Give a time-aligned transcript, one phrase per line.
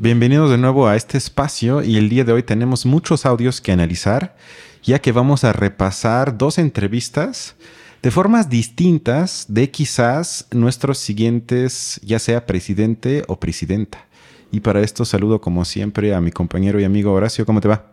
[0.00, 3.72] Bienvenidos de nuevo a este espacio y el día de hoy tenemos muchos audios que
[3.72, 4.36] analizar,
[4.80, 7.56] ya que vamos a repasar dos entrevistas
[8.00, 14.06] de formas distintas de quizás nuestros siguientes, ya sea presidente o presidenta.
[14.52, 17.44] Y para esto saludo como siempre a mi compañero y amigo Horacio.
[17.44, 17.86] ¿Cómo te va?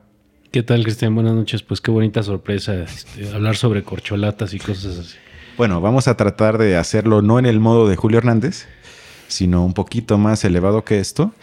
[0.51, 1.15] ¿Qué tal, Cristian?
[1.15, 1.63] Buenas noches.
[1.63, 5.15] Pues qué bonita sorpresa este, hablar sobre corcholatas y cosas así.
[5.57, 8.67] Bueno, vamos a tratar de hacerlo no en el modo de Julio Hernández,
[9.27, 11.33] sino un poquito más elevado que esto.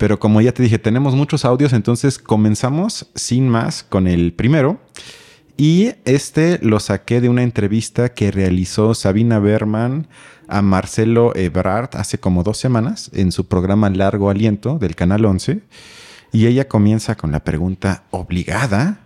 [0.00, 4.80] Pero como ya te dije, tenemos muchos audios, entonces comenzamos sin más con el primero.
[5.58, 10.06] Y este lo saqué de una entrevista que realizó Sabina Berman
[10.48, 15.60] a Marcelo Ebrard hace como dos semanas en su programa Largo Aliento del Canal 11.
[16.32, 19.00] Y ella comienza con la pregunta obligada,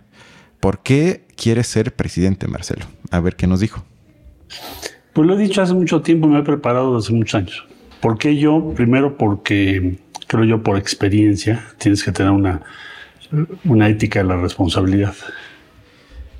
[0.61, 2.87] ¿por qué quieres ser presidente, Marcelo?
[3.11, 3.83] A ver qué nos dijo.
[5.12, 7.67] Pues lo he dicho hace mucho tiempo, me he preparado desde muchos años.
[8.01, 8.73] ¿Por qué yo?
[8.77, 12.62] Primero porque creo yo por experiencia, tienes que tener una,
[13.64, 15.14] una ética de la responsabilidad.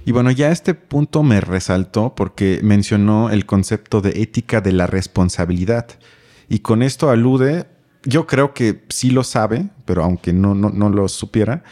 [0.06, 4.86] Y bueno, ya este punto me resaltó porque mencionó el concepto de ética de la
[4.86, 5.86] responsabilidad.
[6.48, 7.66] Y con esto alude,
[8.05, 11.64] yo creo que sí lo sabe, pero aunque no, no, no lo supiera,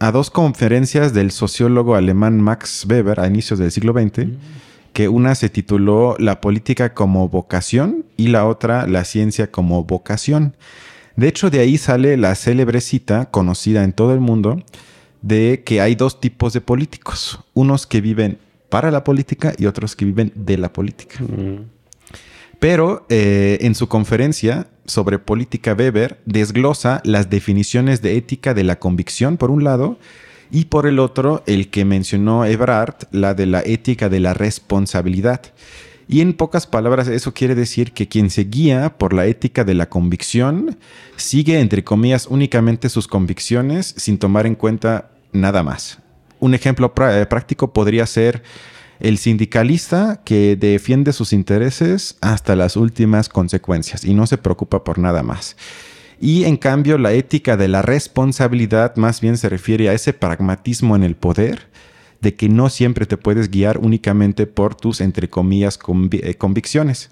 [0.00, 4.28] a dos conferencias del sociólogo alemán Max Weber a inicios del siglo XX,
[4.92, 10.56] que una se tituló La política como vocación y la otra La ciencia como vocación.
[11.18, 14.62] De hecho, de ahí sale la célebre cita, conocida en todo el mundo,
[15.20, 17.40] de que hay dos tipos de políticos.
[17.54, 18.38] Unos que viven
[18.68, 21.16] para la política y otros que viven de la política.
[21.20, 21.64] Mm.
[22.60, 28.78] Pero eh, en su conferencia sobre política Weber desglosa las definiciones de ética de la
[28.78, 29.98] convicción, por un lado,
[30.52, 35.42] y por el otro, el que mencionó Ebrard, la de la ética de la responsabilidad.
[36.10, 39.74] Y en pocas palabras, eso quiere decir que quien se guía por la ética de
[39.74, 40.78] la convicción
[41.16, 45.98] sigue, entre comillas, únicamente sus convicciones sin tomar en cuenta nada más.
[46.40, 48.42] Un ejemplo eh, práctico podría ser
[49.00, 54.98] el sindicalista que defiende sus intereses hasta las últimas consecuencias y no se preocupa por
[54.98, 55.56] nada más.
[56.20, 60.96] Y en cambio, la ética de la responsabilidad más bien se refiere a ese pragmatismo
[60.96, 61.68] en el poder
[62.20, 65.78] de que no siempre te puedes guiar únicamente por tus, entre comillas,
[66.12, 67.10] eh, convicciones.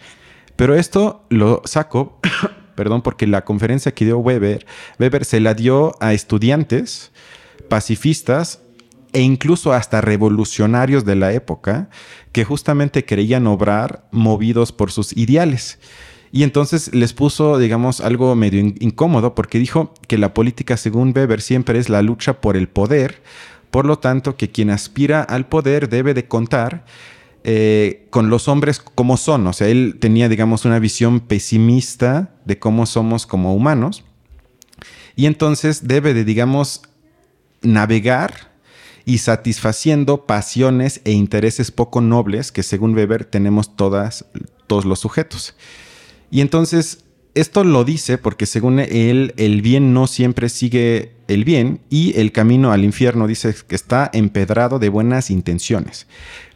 [0.57, 2.19] Pero esto lo saco,
[2.75, 4.67] perdón, porque la conferencia que dio Weber,
[4.99, 7.13] Weber se la dio a estudiantes
[7.69, 8.61] pacifistas
[9.13, 11.89] e incluso hasta revolucionarios de la época
[12.33, 15.79] que justamente querían obrar movidos por sus ideales.
[16.33, 21.41] Y entonces les puso, digamos, algo medio incómodo porque dijo que la política, según Weber,
[21.41, 23.23] siempre es la lucha por el poder
[23.77, 26.87] por lo tanto, que quien aspira al poder debe de contar
[27.45, 29.47] eh, con los hombres como son.
[29.47, 34.03] O sea, él tenía, digamos, una visión pesimista de cómo somos como humanos.
[35.15, 36.85] Y entonces debe de, digamos,
[37.61, 38.51] navegar
[39.05, 45.55] y satisfaciendo pasiones e intereses poco nobles que según Weber tenemos todos los sujetos.
[46.31, 47.05] Y entonces
[47.35, 52.33] esto lo dice porque según él, el bien no siempre sigue el bien y el
[52.33, 56.07] camino al infierno dice que está empedrado de buenas intenciones.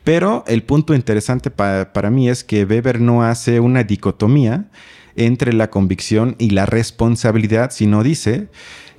[0.04, 4.66] Pero el punto interesante para mí es que Weber no hace una dicotomía
[5.16, 8.48] entre la convicción y la responsabilidad, sino dice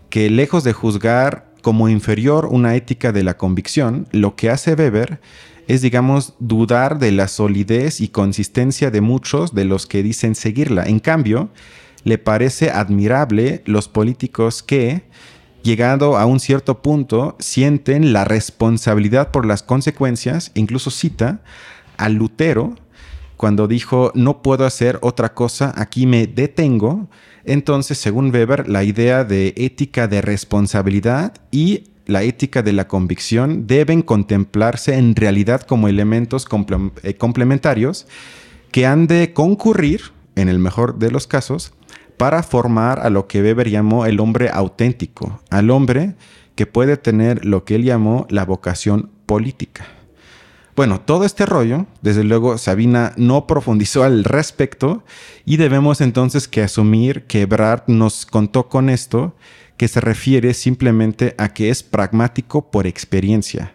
[0.10, 5.20] que lejos de juzgar como inferior una ética de la convicción, lo que hace Weber
[5.68, 10.84] es, digamos, dudar de la solidez y consistencia de muchos de los que dicen seguirla.
[10.84, 11.50] En cambio,
[12.04, 15.04] le parece admirable los políticos que,
[15.64, 21.42] llegando a un cierto punto, sienten la responsabilidad por las consecuencias, incluso cita
[21.98, 22.76] a Lutero
[23.42, 27.08] cuando dijo, no puedo hacer otra cosa, aquí me detengo.
[27.44, 33.66] Entonces, según Weber, la idea de ética de responsabilidad y la ética de la convicción
[33.66, 36.48] deben contemplarse en realidad como elementos
[37.02, 38.06] eh, complementarios
[38.70, 41.74] que han de concurrir, en el mejor de los casos,
[42.22, 46.14] para formar a lo que Weber llamó el hombre auténtico, al hombre
[46.54, 49.88] que puede tener lo que él llamó la vocación política.
[50.76, 55.04] Bueno, todo este rollo, desde luego Sabina no profundizó al respecto
[55.46, 59.36] y debemos entonces que asumir que Brad nos contó con esto
[59.76, 63.74] que se refiere simplemente a que es pragmático por experiencia.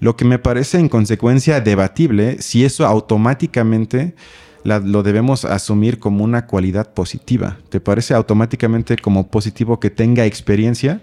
[0.00, 4.14] Lo que me parece en consecuencia debatible si eso automáticamente
[4.64, 7.58] lo debemos asumir como una cualidad positiva.
[7.68, 11.02] ¿Te parece automáticamente como positivo que tenga experiencia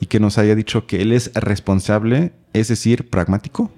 [0.00, 3.70] y que nos haya dicho que él es responsable, es decir, pragmático?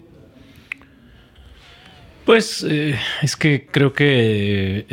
[2.25, 4.87] Pues eh, es que creo que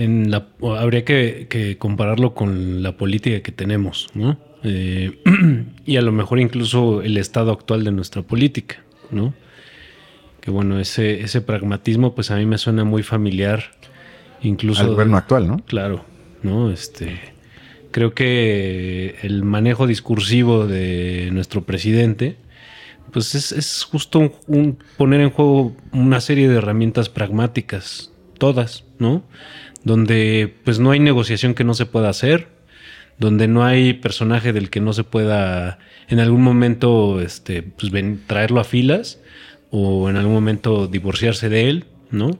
[0.78, 4.38] habría que, compararlo con la política que tenemos, ¿no?
[4.64, 5.22] Eh,
[5.86, 9.34] y a lo mejor incluso el estado actual de nuestra política, ¿no?
[10.42, 13.72] Que bueno, ese, ese pragmatismo pues a mí me suena muy familiar,
[14.42, 14.82] incluso...
[14.82, 15.58] Al gobierno actual, ¿no?
[15.66, 16.06] Claro,
[16.44, 16.72] ¿no?
[16.72, 17.20] Este,
[17.92, 22.38] creo que el manejo discursivo de nuestro presidente
[23.12, 29.24] pues es, justo un, poner en juego una serie de herramientas pragmáticas, todas, ¿no?
[29.84, 32.48] Donde pues no hay negociación que no se pueda hacer,
[33.18, 37.92] donde no hay personaje del que no se pueda en algún momento este, pues,
[38.28, 39.20] traerlo a filas
[39.70, 42.40] o en algún momento divorciarse de él, ¿no?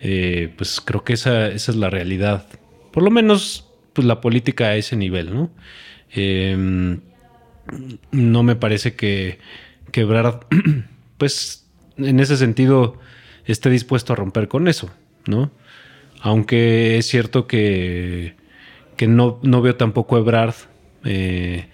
[0.00, 2.46] Eh, pues creo que esa, esa, es la realidad.
[2.92, 5.50] Por lo menos, pues la política a ese nivel, ¿no?
[6.10, 7.00] Em,
[8.10, 9.38] no me parece que
[9.92, 10.46] quebrar,
[11.18, 12.98] pues en ese sentido,
[13.46, 14.90] esté dispuesto a romper con eso,
[15.26, 15.50] ¿no?
[16.20, 18.34] Aunque es cierto que
[18.96, 20.54] que no, no veo tampoco a Ebrard
[21.04, 21.66] eh,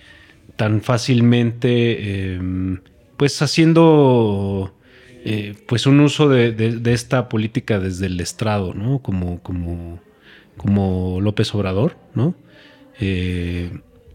[0.57, 2.81] tan fácilmente, em,
[3.17, 4.75] pues haciendo
[5.25, 9.01] eh, pues un uso de, esta política desde el estrado, ¿no?
[9.01, 10.01] Como, como,
[10.57, 12.35] como López Obrador, ¿no?
[13.01, 13.71] Eh,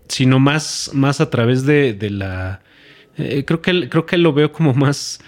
[0.07, 2.61] sino más, más a través de, la...
[3.15, 5.19] creo, que, creo que lo veo como más,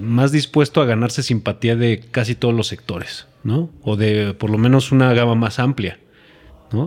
[0.00, 3.70] más dispuesto a ganarse simpatía de casi todos los sectores, ¿no?
[3.82, 5.98] O de por lo menos una gama más amplia.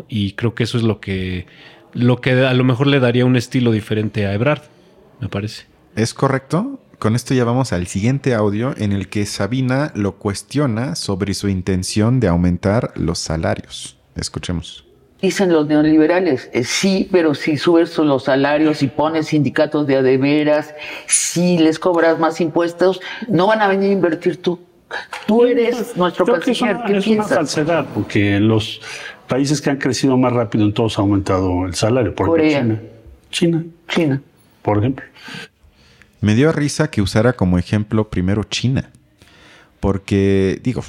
[0.08, 1.46] Y creo que eso es lo que,
[1.94, 4.64] lo que a lo mejor le daría un estilo diferente a Ebrard,
[5.20, 5.66] me parece.
[5.96, 6.80] Es correcto.
[7.00, 11.48] Con esto ya vamos al siguiente audio en el que Sabina lo cuestiona sobre su
[11.48, 13.98] intención de aumentar los salarios.
[14.18, 14.84] Escuchemos.
[15.22, 20.76] Dicen los neoliberales, eh, sí, pero si subes los salarios y pones sindicatos de adeveras,
[21.08, 23.00] si les cobras más impuestos,
[23.30, 24.60] no van a venir a invertir tú.
[25.26, 26.80] Tú eres nuestro canciller.
[26.86, 28.82] ¿Qué es una falsedad, porque los
[29.30, 32.14] países que han crecido más rápido en todos ha aumentado el salario.
[32.14, 32.60] Por Corea.
[32.60, 32.82] China.
[33.32, 33.66] China.
[33.88, 34.22] China.
[34.64, 35.06] Por ejemplo.
[36.22, 38.92] Me dio risa que usara como ejemplo primero China.
[39.80, 40.84] Porque, digo,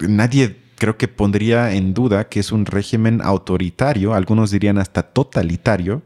[0.00, 6.02] nadie creo que pondría en duda que es un régimen autoritario, algunos dirían hasta totalitario,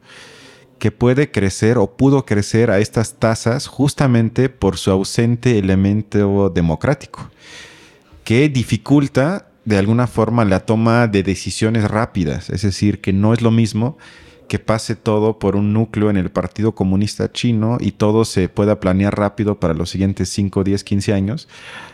[0.78, 7.30] que puede crecer o pudo crecer a estas tasas justamente por su ausente elemento democrático,
[8.24, 13.42] que dificulta de alguna forma la toma de decisiones rápidas, es decir, que no es
[13.42, 13.98] lo mismo
[14.50, 18.80] que pase todo por un núcleo en el Partido Comunista Chino y todo se pueda
[18.80, 21.48] planear rápido para los siguientes 5, 10, 15 años,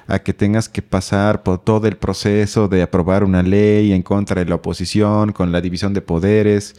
[0.06, 4.42] a que tengas que pasar por todo el proceso de aprobar una ley en contra
[4.42, 6.76] de la oposición, con la división de poderes.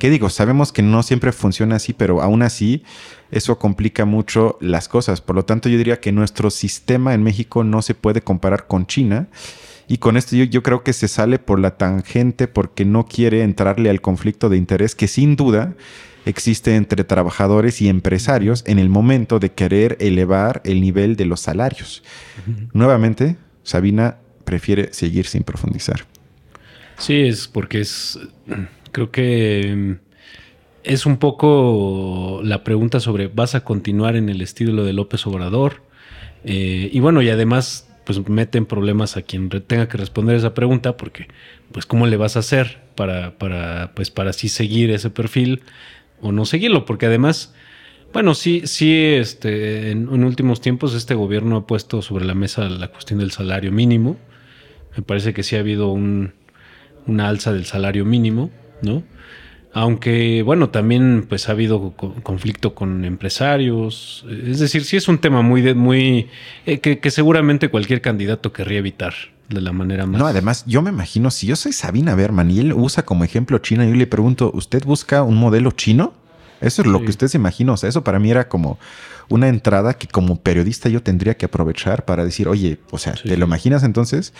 [0.00, 0.30] ¿Qué digo?
[0.30, 2.82] Sabemos que no siempre funciona así, pero aún así
[3.30, 5.20] eso complica mucho las cosas.
[5.20, 8.84] Por lo tanto, yo diría que nuestro sistema en México no se puede comparar con
[8.84, 9.28] China
[9.90, 13.90] y con esto yo, creo que se sale por la tangente porque no quiere entrarle
[13.90, 15.74] al conflicto de interés que sin duda
[16.26, 21.40] existe entre trabajadores y empresarios en el momento de querer elevar el nivel de los
[21.40, 22.04] salarios.
[22.72, 26.04] Nuevamente, Sabina prefiere seguir sin profundizar.
[26.96, 28.16] Sí, es porque es,
[28.92, 29.92] creo que mm,
[30.84, 35.82] es un poco la pregunta sobre, ¿vas a continuar en el estilo de López Obrador?
[36.44, 40.96] Eh, y bueno, y además pues meten problemas a quien tenga que responder esa pregunta,
[40.96, 41.28] porque
[41.70, 45.62] pues cómo le vas a hacer para, para, pues para así seguir ese perfil
[46.20, 47.54] o no seguirlo, porque además,
[48.12, 52.88] bueno, sí, sí, este, en, últimos tiempos este gobierno ha puesto sobre la mesa la
[52.88, 54.16] cuestión del salario mínimo.
[54.96, 56.32] Me parece que sí ha habido un,
[57.06, 58.50] una alza del salario mínimo,
[58.82, 59.04] ¿no?
[59.72, 64.24] Aunque, bueno, también pues ha habido conflicto con empresarios.
[64.28, 66.28] Es decir, sí es un tema muy, muy
[66.66, 69.14] eh, que, seguramente cualquier candidato querría evitar
[69.48, 70.20] de la manera más.
[70.20, 73.58] No, además, yo me imagino, si yo soy Sabina Berman y él usa como ejemplo
[73.58, 76.14] China, yo le pregunto, ¿usted busca un modelo chino?
[76.60, 77.72] Eso es lo que usted se imagina.
[77.72, 78.78] O sea, eso para mí era como
[79.28, 83.36] una entrada que como periodista yo tendría que aprovechar para decir, oye, o sea, ¿te
[83.36, 84.34] lo imaginas entonces?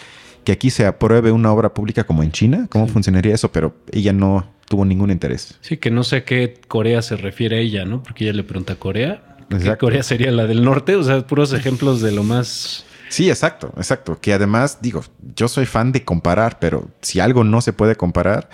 [0.45, 3.53] Que aquí se apruebe una obra pública como en China, ¿cómo funcionaría eso?
[3.53, 5.59] Pero ella no, tuvo ningún interés.
[5.63, 8.05] Sí, que no sé a qué Corea se refiere a ella, ¿no?
[8.05, 9.37] Porque ella le pregunta a Corea.
[9.49, 10.95] ¿Qué Corea sería la del norte?
[10.95, 12.85] O sea, puros ejemplos de lo más...
[13.09, 14.21] Sí, exacto, exacto.
[14.21, 15.03] Que además, digo,
[15.35, 18.49] yo soy fan de comparar, pero si algo no se puede comparar,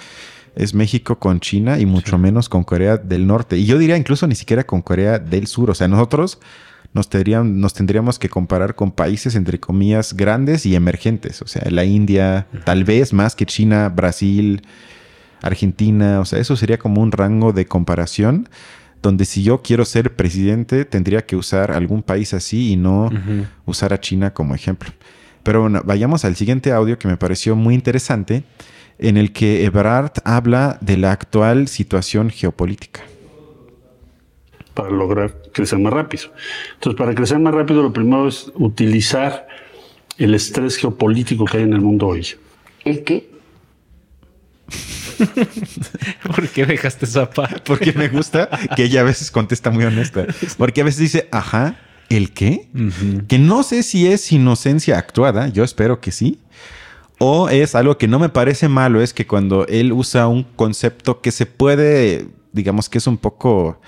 [0.54, 3.58] es México con China y mucho menos con Corea del Norte.
[3.58, 5.70] Y yo diría incluso ni siquiera con Corea del Sur.
[5.70, 6.38] O sea, nosotros
[6.94, 11.42] nos, tendríamos, nos tendríamos que comparar con países, entre comillas, grandes y emergentes.
[11.42, 14.62] O sea, la India, tal vez más que China, Brasil,
[15.46, 18.48] Argentina, o sea, eso sería como un rango de comparación
[19.02, 23.10] donde si yo quiero ser presidente tendría que usar algún país así y no
[23.64, 24.90] usar a China como ejemplo.
[25.42, 28.42] Pero bueno, vayamos al siguiente audio que me pareció muy interesante,
[28.98, 33.02] en el que Ebrard habla de la actual situación geopolítica.
[34.74, 36.24] Para lograr crecer más rápido.
[36.74, 39.46] Entonces, para crecer más rápido, lo primero es utilizar
[40.18, 42.26] el estrés geopolítico que hay en el mundo hoy.
[42.84, 43.30] ¿El qué?
[46.34, 47.60] ¿Por qué dejaste esa parte?
[47.64, 50.26] Porque me gusta que ella a veces contesta muy honesta.
[50.56, 52.68] Porque a veces dice, ajá, ¿el qué?
[53.28, 56.40] Que no sé si es inocencia actuada, yo espero que sí.
[57.18, 61.22] O es algo que no me parece malo, es que cuando él usa un concepto
[61.22, 63.80] que se puede, digamos que es un poco,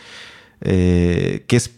[0.62, 1.77] eh, que es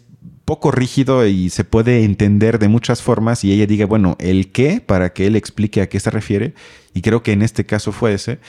[0.51, 4.83] poco rígido y se puede entender de muchas formas y ella diga, bueno, el qué,
[4.85, 6.55] para que él explique a qué se refiere,
[6.93, 8.41] y creo que en este caso fue ese,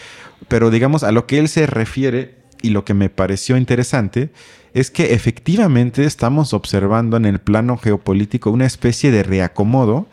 [0.47, 4.31] pero digamos a lo que él se refiere y lo que me pareció interesante
[4.73, 10.07] es que efectivamente estamos observando en el plano geopolítico una especie de reacomodo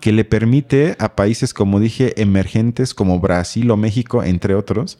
[0.00, 4.98] que le permite a países, como dije, emergentes como Brasil o México, entre otros,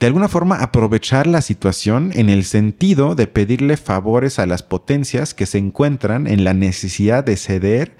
[0.00, 5.34] de alguna forma aprovechar la situación en el sentido de pedirle favores a las potencias
[5.34, 7.96] que se encuentran en la necesidad de ceder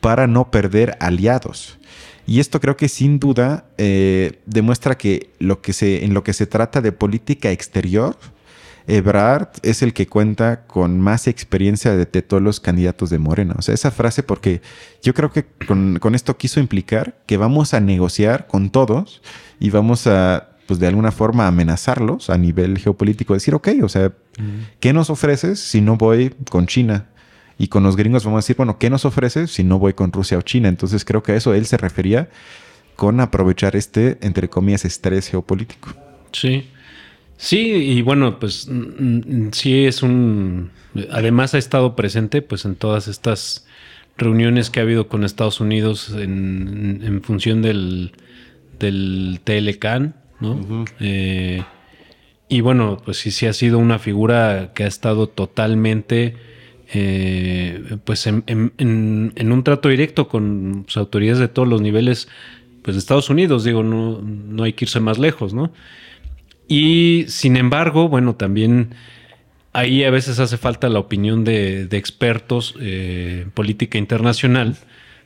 [0.00, 1.78] para no perder aliados.
[2.26, 6.32] Y esto creo que sin duda eh, demuestra que, lo que se, en lo que
[6.32, 8.16] se trata de política exterior,
[8.88, 13.54] Ebrard es el que cuenta con más experiencia de, todos los candidatos de Morena.
[13.58, 14.62] O sea, esa frase, porque
[15.02, 19.22] yo creo que con, esto quiso implicar que vamos a negociar con todos
[19.60, 23.34] y vamos a, pues de alguna forma, amenazarlos a nivel geopolítico.
[23.34, 24.12] Decir, ok, o sea,
[24.80, 27.06] ¿qué nos ofreces si no voy con China?
[27.58, 30.12] Y con los gringos vamos a decir, bueno, ¿qué nos ofreces si no voy con
[30.12, 30.68] Rusia o China?
[30.68, 32.28] Entonces creo que a eso él se refería
[32.96, 35.94] con aprovechar este, entre comillas, estrés geopolítico.
[36.32, 36.68] Sí.
[37.38, 38.68] Sí, y bueno, pues
[39.52, 40.70] sí es un...
[41.10, 43.66] Además ha estado presente pues en todas estas
[44.16, 48.12] reuniones que ha habido con Estados Unidos en, función del,
[48.78, 50.84] del TLCAN, ¿no?
[51.00, 51.62] Eh,
[52.48, 56.36] y bueno, pues sí, sí ha sido una figura que ha estado totalmente
[56.92, 62.28] eh, pues en, en, un trato directo con pues, autoridades de todos los niveles
[62.82, 65.72] pues de Estados Unidos, digo, no, no hay que irse más lejos, ¿no?
[66.68, 68.94] Y sin embargo, bueno, también
[69.72, 74.76] ahí a veces hace falta la opinión de, expertos eh, en política internacional,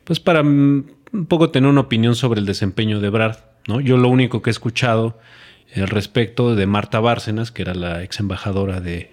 [0.05, 3.37] pues para un poco tener una opinión sobre el desempeño de Brad.
[3.71, 3.81] ¿No?
[3.81, 5.19] Yo lo único que he escuchado
[5.75, 9.11] al respecto de Marta Bárcenas, que era la ex embajadora de,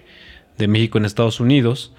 [0.67, 1.93] México en Estados Unidos,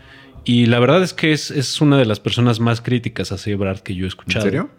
[0.45, 3.95] y la verdad es que es, una de las personas más críticas hacia Brad que
[3.95, 4.45] yo he escuchado.
[4.45, 4.71] ¿En serio?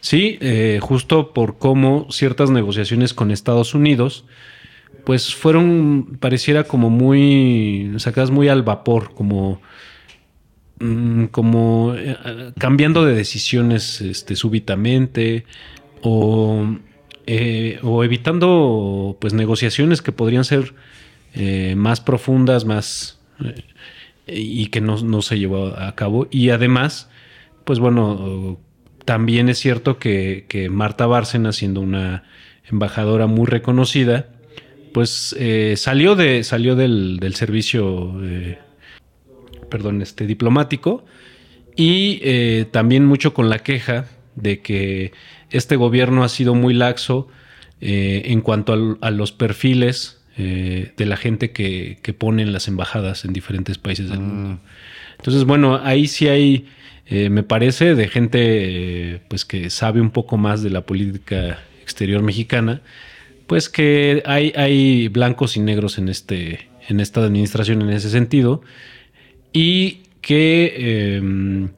[0.00, 4.24] Sí, eh, justo por cómo ciertas negociaciones con Estados Unidos
[5.06, 9.60] pues fueron, pareciera como muy, sacadas muy al vapor, como,
[10.80, 12.16] mm, como eh,
[12.58, 15.46] cambiando de decisiones este, súbitamente
[16.02, 16.76] o,
[17.26, 20.74] eh, o, evitando pues negociaciones que podrían ser
[21.34, 23.20] eh, más profundas, más
[24.26, 26.28] y que no, se llevó a cabo.
[26.30, 27.10] Y además,
[27.64, 28.58] pues bueno,
[29.04, 32.24] también es cierto que, que Marta Bárcena, siendo una
[32.70, 34.26] embajadora muy reconocida,
[34.96, 38.58] pues eh, salió, de, salió del, servicio, eh,
[39.68, 41.04] perdón, este, diplomático
[41.76, 44.06] y eh, también mucho con la queja
[44.36, 45.12] de que
[45.50, 47.28] este gobierno ha sido muy laxo
[47.80, 53.32] en cuanto a, los perfiles de la gente que, que pone en las embajadas en
[53.32, 54.48] diferentes países del mundo.
[54.54, 54.58] Mm.
[55.18, 56.66] Entonces, bueno, ahí sí hay,
[57.10, 62.82] me parece, de gente pues que sabe un poco más de la política exterior mexicana
[63.46, 68.62] pues que hay, hay blancos y negros en, este, en esta administración en ese sentido.
[69.52, 71.70] Y que, em,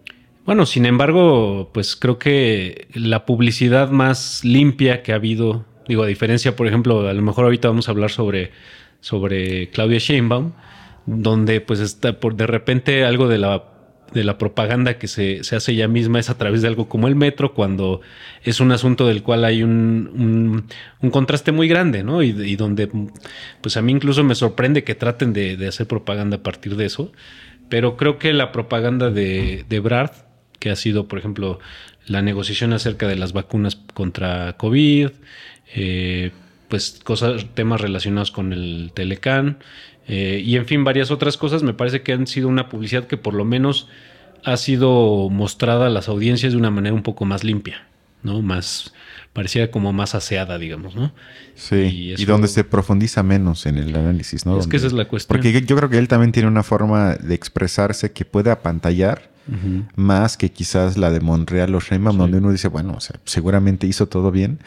[0.49, 6.07] bueno, sin embargo, pues creo que la publicidad más limpia que ha habido, digo, a
[6.07, 8.53] diferencia, por ejemplo, a lo mejor ahorita vamos a hablar sobre,
[9.01, 10.53] sobre Claudia Sheinbaum,
[11.05, 13.63] donde pues está por de repente algo de la
[14.15, 17.15] de la propaganda que se, hace ella misma es a través de algo como el
[17.15, 18.01] metro, cuando
[18.43, 20.65] es un asunto del cual hay un,
[21.03, 22.23] un, contraste muy grande, ¿no?
[22.23, 22.89] Y, donde,
[23.61, 27.13] pues a mí incluso me sorprende que traten de, hacer propaganda a partir de eso,
[27.69, 30.11] pero creo que la propaganda de, de Brad,
[30.59, 31.59] que ha sido, por ejemplo,
[32.07, 35.11] la negociación acerca de las vacunas contra COVID,
[35.75, 36.33] eh,
[36.69, 39.59] pues cosas, temas relacionados con el Telecan,
[40.07, 41.63] eh, y en fin, varias otras cosas.
[41.63, 43.89] Me parece que han sido una publicidad que por lo menos
[44.45, 47.87] ha sido mostrada a las audiencias de una manera un poco más limpia,
[48.23, 48.43] ¿no?
[48.43, 48.93] Más,
[49.33, 51.13] parecía como más aseada, digamos, ¿no?
[51.55, 54.59] Sí, y, donde se profundiza menos en el análisis, ¿no?
[54.59, 55.37] Es que esa es la cuestión.
[55.37, 59.31] Porque yo creo que él también tiene una forma de expresarse que puede apantallar
[59.97, 63.87] más que quizás la de Montreal o Sheinbaum, donde uno dice, bueno, o sea, seguramente
[63.87, 64.59] hizo todo bien,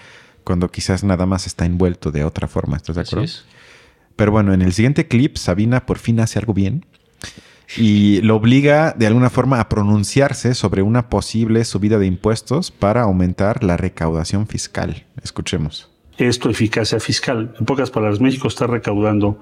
[0.43, 3.31] cuando quizás nada más está envuelto de otra forma, ¿estás de acuerdo?
[4.15, 6.85] Pero bueno, en el siguiente clip, Sabina por fin hace algo bien
[7.77, 13.03] y lo obliga de alguna forma a pronunciarse sobre una posible subida de impuestos para
[13.03, 15.05] aumentar la recaudación fiscal.
[15.23, 15.89] Escuchemos.
[16.17, 17.55] Esto eficacia fiscal.
[17.59, 19.39] En pocas palabras, México está recaudando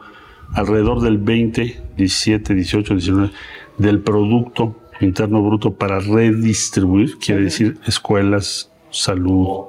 [0.53, 3.31] alrededor del 20, 17, 18, 19
[3.77, 9.65] del Producto Interno Bruto para redistribuir, quiere decir escuelas, salud,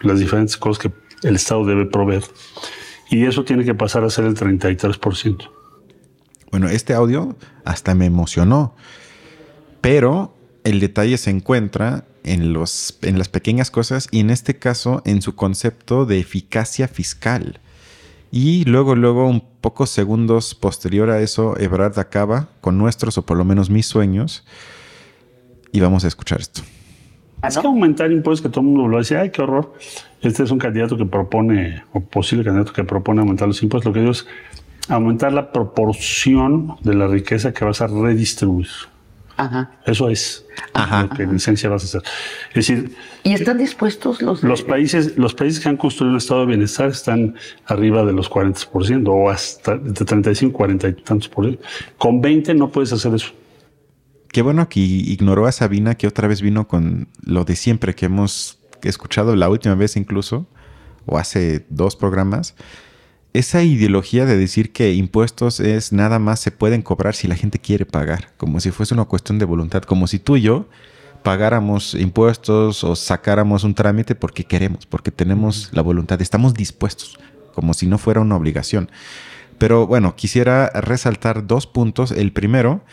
[0.00, 2.22] las diferentes cosas que el Estado debe proveer.
[3.10, 5.50] Y eso tiene que pasar a ser el 33%.
[6.50, 8.74] Bueno, este audio hasta me emocionó,
[9.80, 10.34] pero
[10.64, 15.22] el detalle se encuentra en, los, en las pequeñas cosas y en este caso en
[15.22, 17.60] su concepto de eficacia fiscal.
[18.30, 23.36] Y luego, luego, un pocos segundos posterior a eso, Ebrard acaba con nuestros, o por
[23.36, 24.44] lo menos mis sueños,
[25.72, 26.62] y vamos a escuchar esto.
[27.46, 29.74] Es que aumentar impuestos que todo el mundo lo dice, ay, qué horror.
[30.20, 33.86] Este es un candidato que propone, o posible candidato que propone aumentar los impuestos.
[33.90, 34.26] Lo que digo es
[34.88, 38.68] aumentar la proporción de la riqueza que vas a redistribuir.
[39.36, 39.70] Ajá.
[39.84, 42.02] Eso es lo que en esencia vas a hacer.
[42.50, 46.40] Es decir, ¿y están dispuestos los los países los países que han construido un estado
[46.40, 47.34] de bienestar están
[47.66, 51.62] arriba de los 40% o hasta de 35, 40 y tantos por ciento.
[51.98, 53.32] Con 20 no puedes hacer eso.
[54.28, 58.06] Qué bueno que ignoró a Sabina que otra vez vino con lo de siempre que
[58.06, 60.46] hemos escuchado la última vez incluso
[61.04, 62.54] o hace dos programas
[63.38, 67.58] esa ideología de decir que impuestos es nada más se pueden cobrar si la gente
[67.58, 70.68] quiere pagar, como si fuese una cuestión de voluntad, como si tú y yo
[71.22, 77.18] pagáramos impuestos o sacáramos un trámite porque queremos, porque tenemos la voluntad, estamos dispuestos,
[77.52, 78.90] como si no fuera una obligación.
[79.58, 82.12] Pero bueno, quisiera resaltar dos puntos.
[82.12, 82.84] El primero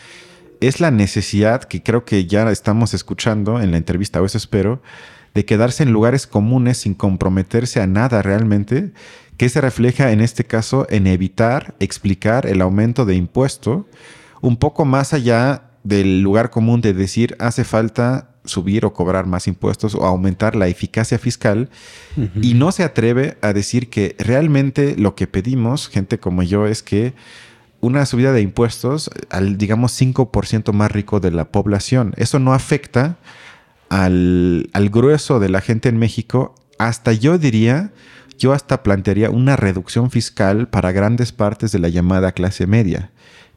[0.60, 4.82] es la necesidad que creo que ya estamos escuchando en la entrevista, o eso espero,
[5.34, 8.92] de quedarse en lugares comunes sin comprometerse a nada realmente
[9.36, 13.86] que se refleja en este caso en evitar explicar el aumento de impuesto
[14.40, 19.48] un poco más allá del lugar común de decir hace falta subir o cobrar más
[19.48, 21.70] impuestos o aumentar la eficacia fiscal
[22.40, 26.82] y no se atreve a decir que realmente lo que pedimos, gente como yo, es
[26.82, 27.14] que
[27.80, 32.14] una subida de impuestos al, digamos, 5% más rico de la población.
[32.16, 33.16] Eso no afecta
[33.88, 37.92] al, al grueso de la gente en México, hasta yo diría
[38.38, 43.10] yo hasta plantearía una reducción fiscal para grandes partes de la llamada clase media,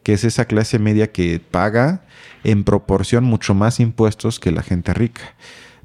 [0.03, 2.03] que es esa clase media que paga
[2.43, 5.35] en proporción mucho más impuestos que la gente rica.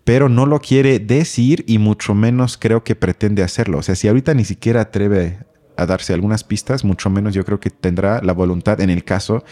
[0.05, 3.79] Pero no lo quiere decir y mucho menos creo que pretende hacerlo.
[3.79, 5.39] O sea, si ahorita ni siquiera atreve
[5.77, 9.45] a darse algunas pistas, mucho menos yo creo que tendrá la voluntad en el caso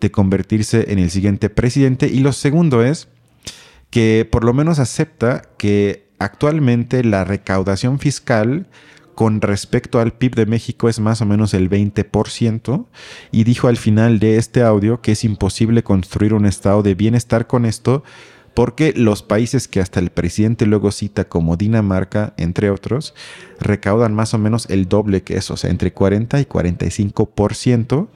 [0.00, 2.06] de convertirse en el siguiente presidente.
[2.06, 3.08] Y lo segundo es
[3.90, 8.66] que por lo menos acepta que actualmente la recaudación fiscal
[9.14, 12.86] con respecto al PIB de México es más o menos el 20%
[13.32, 17.48] y dijo al final de este audio que es imposible construir un estado de bienestar
[17.48, 18.04] con esto
[18.54, 23.14] porque los países que hasta el presidente luego cita como Dinamarca, entre otros,
[23.60, 28.08] recaudan más o menos el doble que eso, o sea, entre 40 y 45%.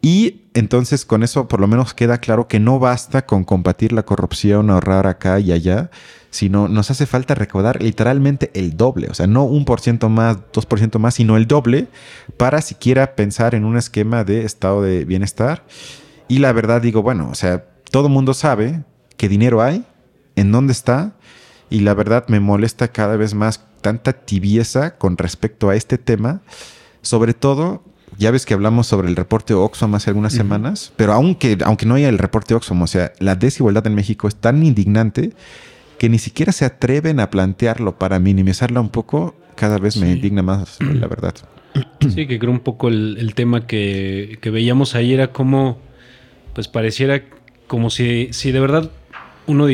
[0.00, 4.04] Y entonces con eso por lo menos queda claro que no basta con combatir la
[4.04, 5.90] corrupción, ahorrar acá y allá,
[6.30, 10.38] sino nos hace falta recaudar literalmente el doble, o sea, no un por ciento más,
[10.52, 11.88] dos por ciento más, sino el doble
[12.36, 15.64] para siquiera pensar en un esquema de estado de bienestar.
[16.28, 18.84] Y la verdad digo, bueno, o sea, todo mundo sabe
[19.16, 19.84] qué dinero hay,
[20.36, 21.14] en dónde está,
[21.70, 26.42] y la verdad me molesta cada vez más tanta tibieza con respecto a este tema,
[27.02, 27.82] sobre todo
[28.18, 31.94] ya ves que hablamos sobre el reporte Oxfam hace algunas semanas, pero aunque, aunque no
[31.94, 35.32] haya el reporte Oxfam, o sea, la desigualdad en México es tan indignante
[35.98, 37.96] que ni siquiera se atreven a plantearlo.
[37.96, 41.34] Para minimizarla un poco, cada vez me indigna más, la verdad.
[42.00, 45.78] Sí, que creo un poco el, tema que, veíamos ahí era como,
[46.52, 47.22] pues pareciera
[47.68, 48.90] como si, si de verdad
[49.46, 49.66] uno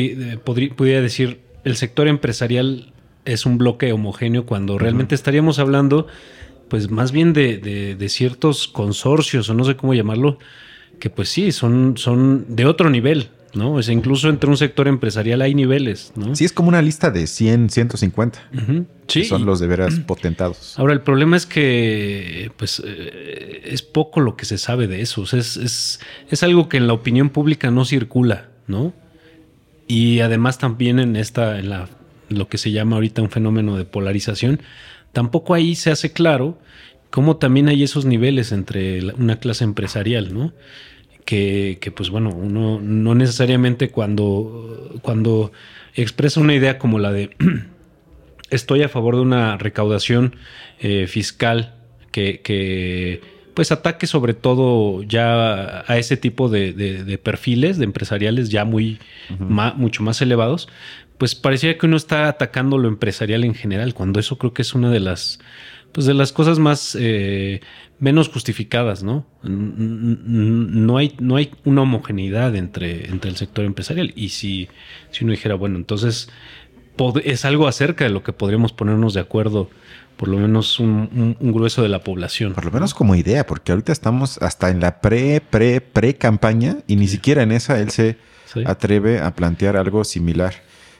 [0.43, 6.05] podría, pudiera decir el sector empresarial es un bloque homogéneo cuando realmente estaríamos hablando
[6.69, 7.57] pues más bien de,
[7.97, 10.39] de, ciertos consorcios o no sé cómo llamarlo,
[10.99, 13.73] que pues sí, son, son de otro nivel, ¿no?
[13.73, 16.35] O sea, incluso entre un sector empresarial hay niveles, ¿no?
[16.35, 18.49] Sí, es como una lista de 100, 150.
[19.07, 19.25] Sí.
[19.25, 20.77] son los de veras potentados.
[20.79, 25.23] Ahora, el problema es que, pues, eh, es poco lo que se sabe de eso.
[25.23, 25.99] es, es,
[26.29, 28.93] es, algo que en la opinión pública no circula, ¿no?
[29.87, 31.87] Y además también en esta, en la,
[32.29, 34.61] lo que se llama ahorita un fenómeno de polarización,
[35.15, 36.59] tampoco ahí se hace claro
[37.09, 40.51] cómo también hay esos niveles entre una clase empresarial, ¿no?
[41.23, 45.53] que, pues bueno, uno no necesariamente cuando, cuando
[45.95, 47.31] expresa una idea como la de
[48.49, 50.35] estoy a favor de una recaudación
[50.81, 51.75] eh, fiscal
[52.11, 53.21] que, que,
[53.55, 58.99] pues ataque sobre todo ya a ese tipo de, de, perfiles de empresariales ya muy
[59.39, 60.67] mucho más elevados,
[61.17, 64.75] pues parecía que uno está atacando lo empresarial en general, cuando eso creo que es
[64.75, 65.39] una de las
[65.93, 67.61] pues de las cosas más eh,
[67.99, 69.25] menos justificadas, ¿no?
[69.43, 74.11] No hay, no hay una homogeneidad entre, entre el sector empresarial.
[74.13, 74.67] Y si,
[75.11, 76.29] si uno dijera, bueno, entonces
[77.23, 79.69] es algo acerca de lo que podríamos ponernos de acuerdo,
[80.17, 82.53] por lo menos un, grueso de la población.
[82.53, 86.77] Por lo menos como idea, porque ahorita estamos hasta en la pre, pre, pre campaña
[86.87, 88.17] y ni siquiera en esa él se
[88.65, 90.53] atreve a plantear algo similar.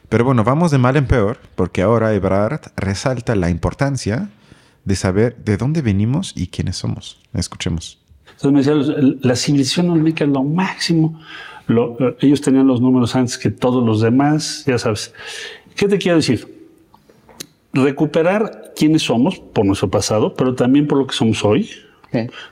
[0.09, 4.29] Pero bueno, vamos de mal en peor, porque ahora Ebrard resalta la importancia
[4.83, 7.19] de saber de dónde venimos y quiénes somos.
[7.33, 7.99] Escuchemos.
[8.35, 11.19] Entonces me decía, la civilización olmeca es lo máximo.
[11.67, 15.13] Eh, ellos tenían los números antes que todos los demás, ya sabes.
[15.75, 16.54] ¿Qué te quiero decir?
[17.75, 21.69] Recuperar quiénes somos por nuestro pasado, pero también por lo que somos hoy,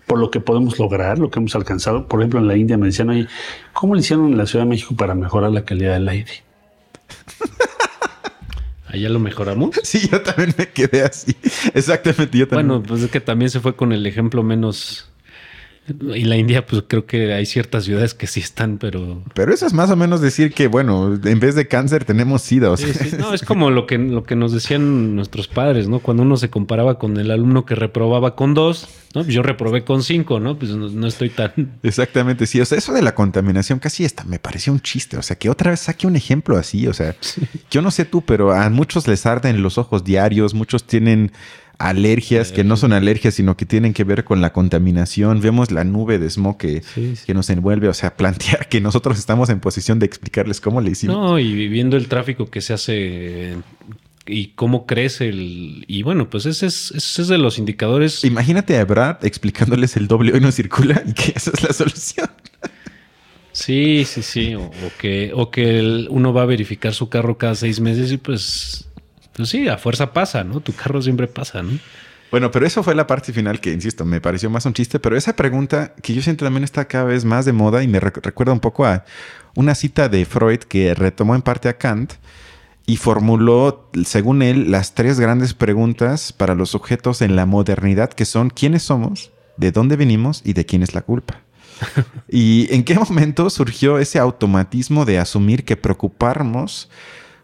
[0.05, 2.07] por lo que podemos lograr, lo que hemos alcanzado.
[2.07, 3.27] Por ejemplo, en la India me decían, oye,
[3.71, 6.43] ¿cómo le hicieron en la Ciudad de México para mejorar la calidad del aire?
[8.87, 9.71] ¿Allá lo mejoramos?
[9.83, 11.35] Sí, yo también me quedé así.
[11.73, 12.67] Exactamente, yo también.
[12.67, 15.12] Bueno, pues es que también se fue con el ejemplo menos
[15.87, 19.21] y la India, pues creo que hay ciertas ciudades que sí están, pero.
[19.33, 22.71] Pero eso es más o menos decir que, bueno, en vez de cáncer tenemos SIDA.
[22.71, 22.87] O sea.
[23.17, 25.99] No, es como lo que, lo que nos decían nuestros padres, ¿no?
[25.99, 29.23] Cuando uno se comparaba con el alumno que reprobaba con dos, ¿no?
[29.23, 30.57] Pues yo reprobé con cinco, ¿no?
[30.57, 31.51] Pues no, estoy tan.
[31.83, 32.61] Exactamente, sí.
[32.61, 35.17] O sea, eso de la contaminación casi está, me pareció un chiste.
[35.17, 36.87] O sea, que otra vez saque un ejemplo así.
[36.87, 37.13] O sea,
[37.69, 41.33] yo no sé tú, pero a muchos les arden los ojos diarios, muchos tienen
[41.77, 45.41] alergias que no son alergias, sino que tienen que ver con la contaminación.
[45.41, 46.81] Vemos la nube de smog que,
[47.25, 50.91] que, nos envuelve, o sea, plantear que nosotros estamos en posición de explicarles cómo le
[50.91, 51.15] hicimos.
[51.15, 53.55] No, y viviendo el tráfico que se hace
[54.25, 55.83] y cómo crece el...
[55.87, 58.23] Y bueno, pues ese es, ese es de los indicadores.
[58.23, 62.29] Imagínate a Brad explicándoles el doble hoy no circula y que esa es la solución.
[63.51, 64.55] Sí, sí, sí.
[64.55, 68.87] O, que, o que uno va a verificar su carro cada seis meses y pues
[69.33, 70.59] pues sí, a fuerza pasa, ¿no?
[70.59, 71.79] Tu carro siempre pasa, ¿no?
[72.31, 75.15] Bueno, pero eso fue la parte final que, insisto, me pareció más un chiste, pero
[75.15, 78.53] esa pregunta que yo siento también está cada vez más de moda y me recuerda
[78.53, 79.05] un poco a
[79.55, 82.13] una cita de Freud que retomó en parte a Kant
[82.87, 88.25] y formuló, según él, las tres grandes preguntas para los objetos en la modernidad, que
[88.25, 91.41] son quiénes somos, de dónde venimos y de quién es la culpa.
[92.27, 96.89] ¿Y en qué momento surgió ese automatismo de asumir que preocuparnos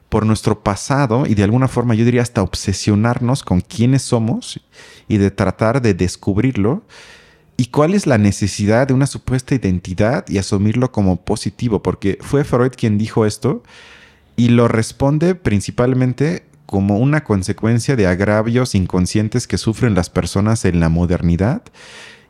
[0.09, 4.59] por nuestro pasado y de alguna forma yo diría hasta obsesionarnos con quiénes somos
[5.07, 6.83] y de tratar de descubrirlo.
[7.57, 12.43] Y cuál es la necesidad de una supuesta identidad y asumirlo como positivo, porque fue
[12.43, 13.63] Freud quien dijo esto
[14.35, 20.79] y lo responde principalmente como una consecuencia de agravios inconscientes que sufren las personas en
[20.79, 21.63] la modernidad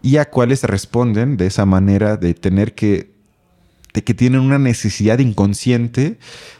[0.01, 3.18] y a cuáles responden de esa manera de tener que
[3.93, 6.17] de que tienen una necesidad inconsciente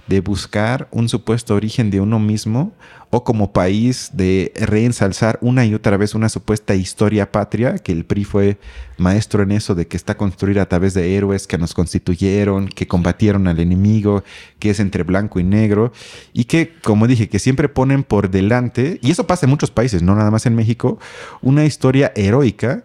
[0.08, 2.74] de buscar un supuesto origen de uno mismo
[3.12, 8.06] o como país de reensalzar una y otra vez una supuesta historia patria, que el
[8.06, 8.58] PRI fue
[8.98, 12.88] maestro en eso, de que está construida a través de héroes que nos constituyeron, que
[12.88, 14.24] combatieron al enemigo,
[14.60, 15.92] que es entre blanco y negro,
[16.34, 20.04] y que, como dije, que siempre ponen por delante, y eso pasa en muchos países,
[20.04, 21.00] no nada más en México,
[21.42, 22.84] una historia heroica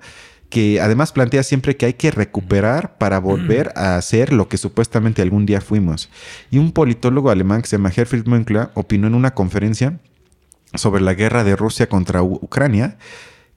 [0.54, 5.20] que además plantea siempre que hay que recuperar para volver a ser lo que supuestamente
[5.20, 6.10] algún día fuimos.
[6.48, 9.98] Y un politólogo alemán que se llama Herfried Münkler opinó en una conferencia
[10.72, 12.98] sobre la guerra de Rusia contra Ucrania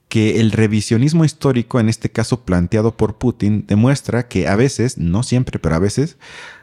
[0.08, 5.22] que el revisionismo histórico, en este caso planteado por Putin, demuestra que a veces, no
[5.22, 6.16] siempre, pero a veces,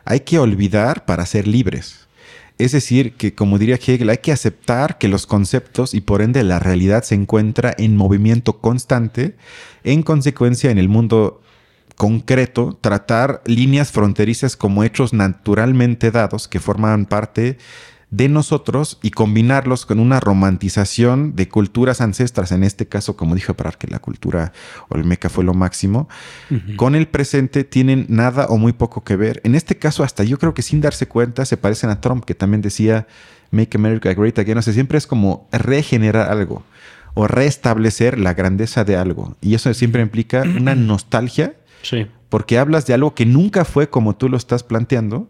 [0.03, 2.04] hay que olvidar para ser libres.
[2.57, 6.43] Es decir, que como diría Hegel, hay que aceptar que los conceptos y por ende
[6.43, 9.35] la realidad se encuentra en movimiento constante,
[9.83, 11.41] en consecuencia en el mundo
[11.95, 17.57] concreto, tratar líneas fronterizas como hechos naturalmente dados que forman parte
[18.11, 23.53] de nosotros y combinarlos con una romantización de culturas ancestras, en este caso, como dijo
[23.55, 24.53] Parar, que la cultura
[24.89, 26.07] olmeca fue lo máximo,
[26.77, 29.41] con el presente tienen nada o muy poco que ver.
[29.43, 32.35] En este caso, hasta yo creo que sin darse cuenta, se parecen a Trump, que
[32.35, 33.07] también decía
[33.51, 34.57] Make America Great Again.
[34.57, 36.63] O sea, siempre es como regenerar algo
[37.15, 39.35] o restablecer la grandeza de algo.
[39.41, 41.55] Y eso siempre implica una nostalgia.
[41.81, 42.07] Sí.
[42.29, 45.29] Porque hablas de algo que nunca fue como tú lo estás planteando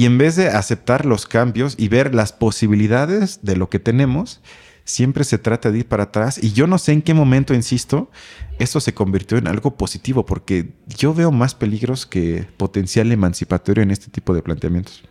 [0.00, 4.40] y en vez de aceptar los cambios y ver las posibilidades de lo que tenemos,
[4.84, 6.42] siempre se trata de ir para atrás.
[6.42, 8.10] Y yo no sé en qué momento, insisto,
[8.58, 13.90] esto se convirtió en algo positivo, porque yo veo más peligros que potencial emancipatorio en
[13.90, 15.02] este tipo de planteamientos.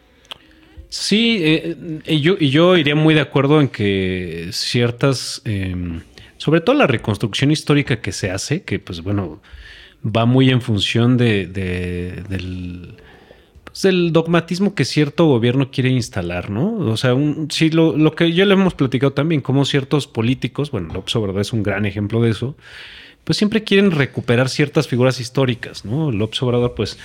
[0.90, 6.02] Sí, eh, y, yo, y yo iría muy de acuerdo en que ciertas, em,
[6.38, 9.40] sobre todo la reconstrucción histórica que se hace, que pues bueno,
[10.04, 12.96] va muy en función de, de- del,
[13.84, 16.74] del dogmatismo que cierto gobierno quiere instalar, ¿no?
[16.78, 20.72] O sea, un- sí, lo, lo que ya le hemos platicado también, como ciertos políticos,
[20.72, 22.56] bueno, López Obrador es un gran ejemplo de eso,
[23.24, 26.12] pues siempre quieren recuperar ciertas figuras históricas, ¿no?
[26.12, 26.98] López Obrador, pues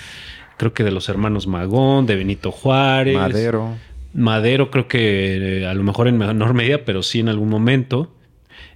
[0.57, 3.15] creo que de los hermanos Magón, de Benito Juárez.
[3.15, 3.75] Madero.
[4.13, 8.11] Madero creo que eh, a lo mejor en menor medida, pero sí en algún momento.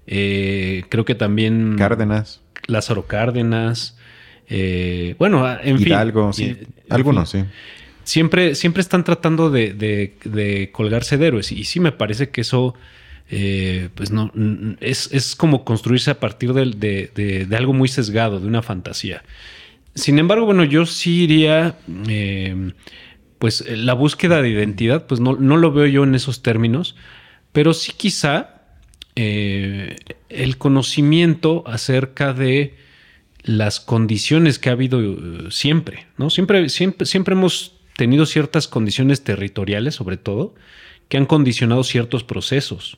[0.07, 2.41] Eh, creo que también Cárdenas.
[2.67, 3.97] Lázaro Cárdenas.
[4.49, 5.87] eh, bueno, en fin.
[5.87, 6.43] Hidalgo, sí.
[6.45, 6.57] Eh,
[6.87, 7.45] en Algunos, fin.
[7.45, 7.49] sí.
[8.09, 11.51] Siempre, siempre están tratando de, de- de colgarse de héroes.
[11.51, 12.73] Y sí me parece que eso,
[13.29, 14.31] eh, pues no,
[14.79, 16.65] es, es como construirse a partir de,
[17.45, 19.23] de- algo muy sesgado, de una fantasía.
[19.93, 21.75] Sin embargo, bueno, yo sí iría,
[22.07, 22.71] eh,
[23.37, 26.95] pues eh, la búsqueda de identidad, pues no, no lo veo yo en esos términos,
[27.51, 28.63] pero sí quizá
[29.15, 29.97] eh,
[30.29, 32.75] el conocimiento acerca de
[33.43, 34.99] las condiciones que ha habido
[35.51, 36.31] siempre, ¿no?
[36.31, 40.55] Siempre, siempre, siempre hemos tenido ciertas condiciones territoriales, sobre todo,
[41.09, 42.97] que han condicionado ciertos procesos,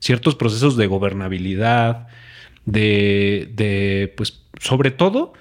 [0.00, 2.08] ciertos procesos de gobernabilidad,
[2.64, 5.32] de, de, pues, sobre todo,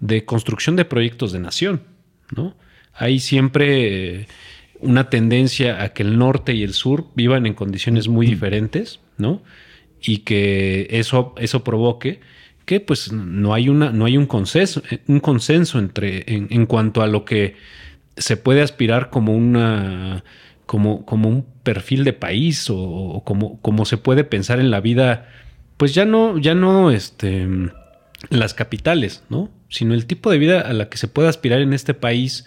[0.00, 1.82] de construcción de proyectos de nación,
[2.34, 2.56] ¿no?
[2.94, 4.26] Hay siempre eh,
[4.80, 9.42] una tendencia a que el norte y el sur vivan en condiciones muy diferentes, ¿no?
[10.00, 12.20] Y que eso, eso provoque
[12.64, 17.02] que pues no hay una, no hay un consenso, un consenso entre, en, en cuanto
[17.02, 17.56] a lo que
[18.16, 20.24] se puede aspirar como una,
[20.66, 25.28] como, como un perfil de país o, como, como se puede pensar en la vida,
[25.76, 27.48] pues ya no, ya no, este,
[28.30, 29.50] las capitales, ¿no?
[29.68, 32.44] Sino el tipo de vida a la que se puede aspirar en este país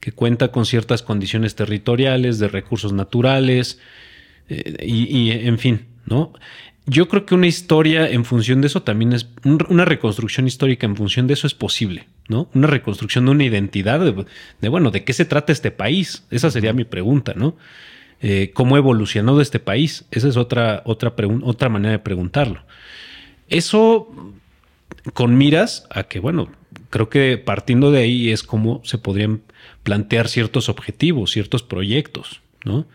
[0.00, 3.78] que cuenta con ciertas condiciones territoriales, de recursos naturales,
[4.48, 6.32] eh, y, en fin, ¿no?
[6.86, 10.86] Yo creo que una historia en función de eso también es, un- una reconstrucción histórica
[10.86, 12.48] en función de eso es posible, ¿no?
[12.54, 14.24] Una reconstrucción de una identidad, de,
[14.60, 16.24] de, bueno, ¿de qué se trata este país?
[16.30, 17.56] Esa sería mi pregunta, ¿no?
[18.22, 20.04] Eh, ¿Cómo ha evolucionado este país?
[20.10, 22.62] Esa es otra, otra, otra manera de preguntarlo.
[23.48, 24.08] Eso
[25.14, 26.50] con miras a que, bueno,
[26.90, 29.42] creo que partiendo de ahí es como se podrían
[29.84, 32.86] plantear ciertos objetivos, ciertos proyectos, ¿no?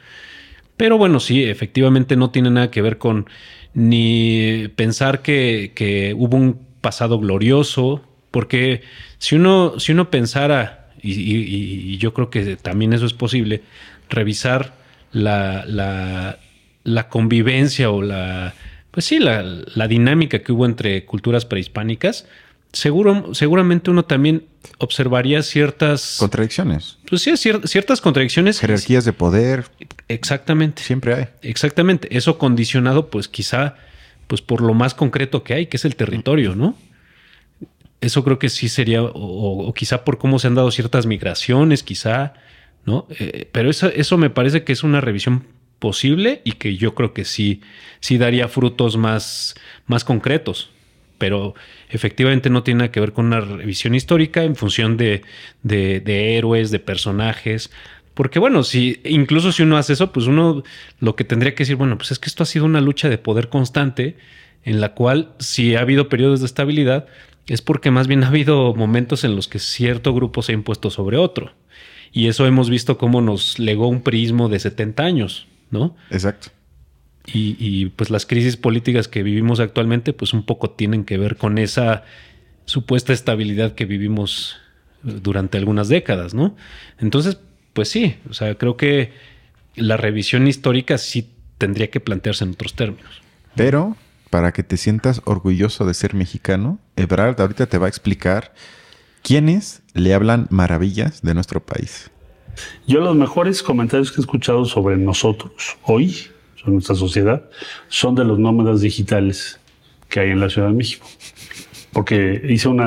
[0.77, 3.27] Pero bueno, sí, efectivamente no tiene nada que ver con
[3.75, 8.81] ni pensar que, que hubo un pasado glorioso, porque
[9.19, 13.61] si uno, si uno pensara, y, y- y yo creo que también eso es posible,
[14.09, 14.73] revisar
[15.11, 16.39] la, la,
[16.83, 18.53] la convivencia o la,
[18.91, 22.27] pues sí, la, la dinámica que hubo entre culturas prehispánicas,
[22.71, 24.45] seguro, seguramente uno también
[24.79, 26.97] observaría ciertas, Contradicciones.
[27.09, 28.59] pues sí, cier- ciertas contradicciones.
[28.59, 29.65] Jerarquías de poder.
[30.07, 30.83] Exactamente.
[30.83, 31.25] Siempre hay.
[31.41, 32.15] Exactamente.
[32.15, 33.75] Eso condicionado, pues quizá,
[34.27, 36.75] pues por lo más concreto que hay, que es el territorio, ¿no?
[38.01, 42.33] Eso creo que sí sería, o, quizá por cómo se han dado ciertas migraciones, quizá,
[42.85, 43.07] ¿no?
[43.19, 45.47] Eh, pero eso, eso me parece que es una revisión
[45.79, 47.61] posible y que yo creo que sí,
[47.99, 49.55] sí daría frutos más,
[49.87, 50.69] más concretos.
[51.17, 51.55] Pero
[51.89, 55.21] efectivamente no tiene nada que ver con una revisión histórica en función de,
[55.63, 57.71] de- de héroes, de personajes.
[58.15, 60.63] Porque bueno, si incluso si uno hace eso, pues uno
[60.99, 63.17] lo que tendría que decir, bueno, pues es que esto ha sido una lucha de
[63.17, 64.15] poder constante
[64.63, 67.05] en la cual si ha habido periodos de estabilidad
[67.47, 70.89] es porque más bien ha habido momentos en los que cierto grupo se ha impuesto
[70.89, 71.53] sobre otro.
[72.11, 75.95] Y eso hemos visto cómo nos legó un prismo de 70 años, ¿no?
[76.09, 76.47] Exacto.
[77.27, 81.37] Y, y, pues las crisis políticas que vivimos actualmente pues un poco tienen que ver
[81.37, 82.03] con esa
[82.65, 84.57] supuesta estabilidad que vivimos
[85.03, 86.55] eh, durante algunas décadas, ¿no?
[86.99, 87.39] Entonces,
[87.75, 89.11] pues sí, o sea, creo que
[89.75, 93.21] la revisión histórica sí tendría que plantearse en otros términos.
[93.53, 93.97] Pero
[94.29, 98.53] para que te sientas orgulloso de ser mexicano, Ebrard ahorita te va a explicar
[99.23, 102.09] quiénes le hablan maravillas de nuestro país.
[102.87, 106.15] Yo los mejores comentarios que he escuchado sobre nosotros hoy,
[106.55, 107.43] sobre nuestra sociedad,
[107.89, 109.59] son de los nómadas digitales
[110.07, 111.05] que hay en la Ciudad de México.
[111.95, 112.81] Porque hice un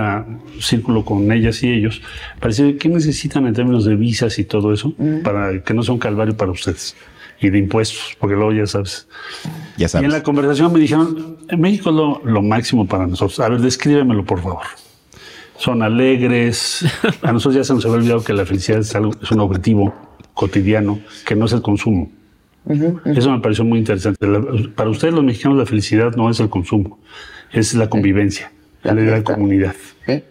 [0.61, 2.03] círculo con ellas y ellos
[2.39, 4.93] para decir qué necesitan en términos de visas y todo eso
[5.25, 6.95] para que no sea un calvario para ustedes
[7.41, 9.09] y de impuestos, porque luego ya sabes.
[9.79, 10.13] Ya Y en sabes.
[10.13, 13.41] la conversación me dijeron, en México es lo, lo máximo para nosotros.
[13.41, 14.65] A ver, descríbemelo, por favor.
[15.57, 16.85] Son alegres.
[17.23, 19.95] A nosotros ya se nos había olvidado que la felicidad es, algo, es un objetivo
[20.35, 22.11] cotidiano, que no es el consumo.
[23.05, 24.27] Eso me pareció muy interesante.
[24.27, 24.43] La-
[24.75, 26.99] para ustedes los mexicanos la felicidad no es el consumo,
[27.53, 29.75] es la convivencia, la, la comunidad.
[30.07, 30.23] ¿Sí?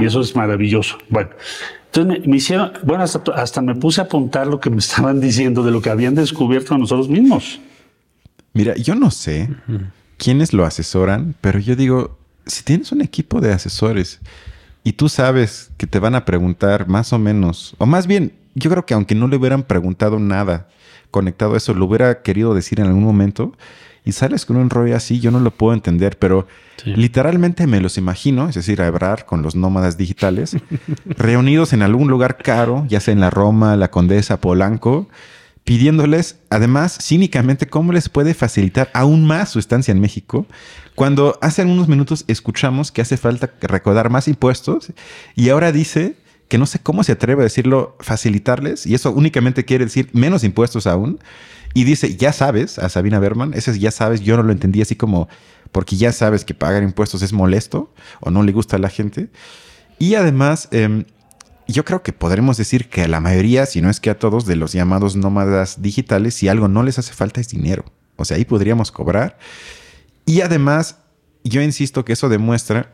[0.00, 0.98] Y eso es maravilloso.
[1.08, 1.30] Bueno,
[1.86, 5.70] Entonces me, hicieron, bueno, hasta, me puse a apuntar lo que me estaban diciendo de
[5.70, 7.60] lo que habían descubierto nosotros mismos.
[8.52, 9.48] Mira, yo no sé
[10.16, 14.20] quiénes lo asesoran, pero yo digo, si tienes un equipo de asesores
[14.82, 18.70] y tú sabes que te van a preguntar más o menos, o más bien, yo
[18.70, 20.68] creo que aunque no le hubieran preguntado nada
[21.12, 23.56] conectado a eso, lo hubiera querido decir en algún momento,
[24.04, 26.46] y sales con un rollo así, yo no lo puedo entender, pero
[26.84, 30.56] literalmente me los imagino, es decir, a Ebrar con los nómadas digitales,
[31.06, 35.08] reunidos en algún lugar caro, ya sea en la Roma, la Condesa, Polanco,
[35.64, 40.46] pidiéndoles, además, cínicamente, cómo les puede facilitar aún más su estancia en México,
[40.94, 44.92] cuando hace algunos minutos escuchamos que hace falta recaudar más impuestos
[45.34, 46.16] y ahora dice
[46.48, 50.42] que no sé cómo se atreve a decirlo, facilitarles, y eso únicamente quiere decir menos
[50.42, 51.20] impuestos aún.
[51.74, 54.96] Y dice, ya sabes, a Sabina Berman, ese ya sabes, yo no lo entendí así
[54.96, 55.28] como,
[55.72, 59.30] porque ya sabes que pagar impuestos es molesto o no le gusta a la gente.
[59.98, 61.04] Y además, em,
[61.68, 64.46] yo creo que podremos decir que a la mayoría, si no es que a todos,
[64.46, 67.84] de los llamados nómadas digitales, si algo no les hace falta es dinero.
[68.16, 69.38] O sea, ahí podríamos cobrar.
[70.26, 70.98] Y además,
[71.44, 72.92] yo insisto que eso demuestra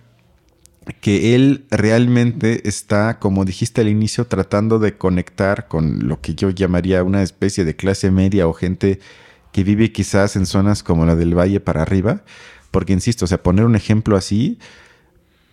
[1.01, 6.51] que él realmente está, como dijiste al inicio, tratando de conectar con lo que yo
[6.51, 9.01] llamaría una especie de clase media o gente
[9.53, 12.22] que vive quizás en zonas como la del Valle para arriba,
[12.70, 14.59] porque insisto, o sea, poner un ejemplo así,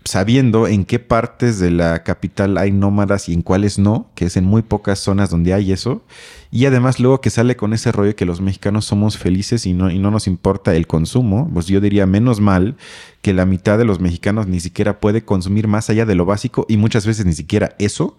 [0.06, 4.38] sabiendo en qué partes de la capital hay nómadas y en cuáles no, que es
[4.38, 6.04] en muy pocas zonas donde hay eso,
[6.52, 9.90] y además luego que sale con ese rollo que los mexicanos somos felices y no,
[9.90, 12.76] y no nos importa el consumo, pues yo diría menos mal
[13.22, 16.66] que la mitad de los mexicanos ni siquiera puede consumir más allá de lo básico
[16.68, 18.18] y muchas veces ni siquiera eso,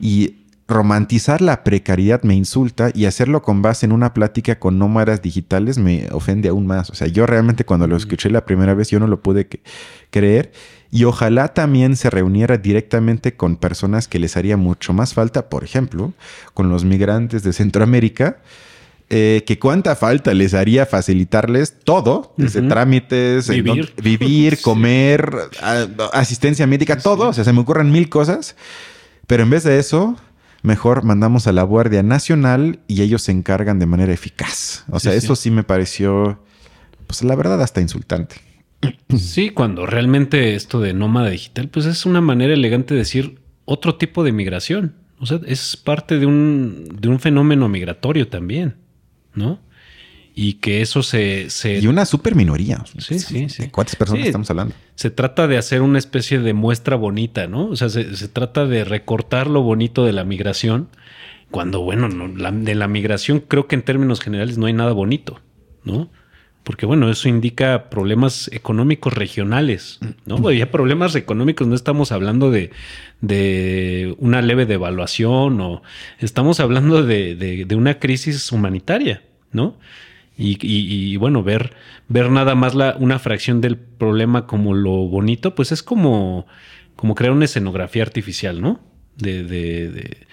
[0.00, 0.37] y
[0.68, 5.78] romantizar la precariedad me insulta y hacerlo con base en una plática con nómadas digitales
[5.78, 6.90] me ofende aún más.
[6.90, 9.48] O sea, yo realmente cuando lo escuché la primera vez yo no lo pude
[10.10, 10.52] creer
[10.90, 15.64] y ojalá también se reuniera directamente con personas que les haría mucho más falta, por
[15.64, 16.12] ejemplo,
[16.52, 18.38] con los migrantes de Centroamérica,
[19.10, 25.30] eh, que cuánta falta les haría facilitarles todo, desde trámites, vivir, comer,
[26.12, 27.28] asistencia médica, todo.
[27.28, 28.54] O sea, se me ocurren mil cosas,
[29.26, 30.16] pero en vez de eso,
[30.62, 34.84] mejor mandamos a la Guardia Nacional y ellos se encargan de manera eficaz.
[34.90, 36.42] O sea, eso sí me pareció,
[37.06, 38.36] pues la verdad, hasta insultante.
[39.16, 43.96] Sí, cuando realmente esto de nómada digital, pues es una manera elegante de decir otro
[43.96, 44.94] tipo de migración.
[45.18, 48.76] O sea, es parte de un, de un fenómeno migratorio también,
[49.34, 49.58] ¿no?
[50.40, 51.50] Y que eso se...
[51.50, 51.80] se...
[51.80, 52.84] Y una super minoría.
[52.98, 53.70] Sí, sí, sí.
[53.70, 54.72] cuántas personas estamos hablando?
[54.94, 57.66] Se trata de hacer una especie de muestra bonita, ¿no?
[57.66, 60.90] O sea, se, trata de recortar lo bonito de la migración,
[61.50, 65.40] cuando, bueno, de la migración creo que en términos generales no hay nada bonito,
[65.82, 66.08] ¿no?
[66.62, 70.52] porque bueno, eso indica problemas económicos regionales, ¿no?
[70.52, 72.70] ya problemas económicos no estamos hablando de,
[73.22, 75.82] de una leve devaluación o
[76.18, 79.78] estamos hablando de, de, una crisis humanitaria, ¿no?
[80.40, 81.74] Y, y, bueno, ver,
[82.06, 86.46] ver nada más la, una fracción del problema como lo bonito, pues es como,
[86.94, 88.80] como crear una escenografía artificial, ¿no?
[89.16, 90.26] de, de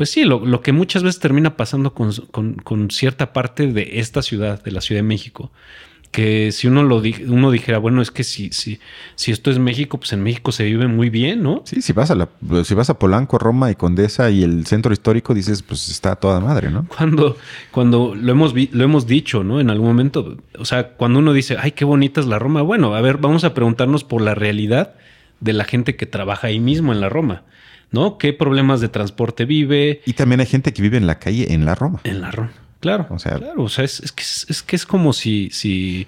[0.00, 4.70] pues sí, lo, que muchas veces termina pasando con, cierta parte de esta ciudad, de
[4.70, 5.52] la Ciudad de México,
[6.10, 8.80] que si uno lo uno dijera, bueno, es que si, si,
[9.14, 11.62] si esto es México, pues en México se vive muy bien, ¿no?
[11.64, 12.28] Sí, si vas a la,
[12.64, 16.40] si vas a Polanco, Roma y Condesa y el centro histórico, dices, pues está toda
[16.40, 16.86] madre, ¿no?
[16.96, 17.36] Cuando,
[17.70, 19.60] cuando lo hemos lo hemos dicho, ¿no?
[19.60, 22.94] En algún momento, o sea, cuando uno dice, ay, qué bonita es la Roma, bueno,
[22.94, 24.94] a ver, vamos a preguntarnos por la realidad
[25.38, 27.44] de la gente que trabaja ahí mismo en la Roma.
[27.92, 28.18] ¿no?
[28.18, 30.00] ¿Qué problemas de transporte vive?
[30.06, 32.00] Y también hay gente que vive en la calle en la Roma.
[32.04, 32.52] En la Roma.
[32.80, 36.06] Claro, o sea, claro, o sea, es, que, es, que es como si, si,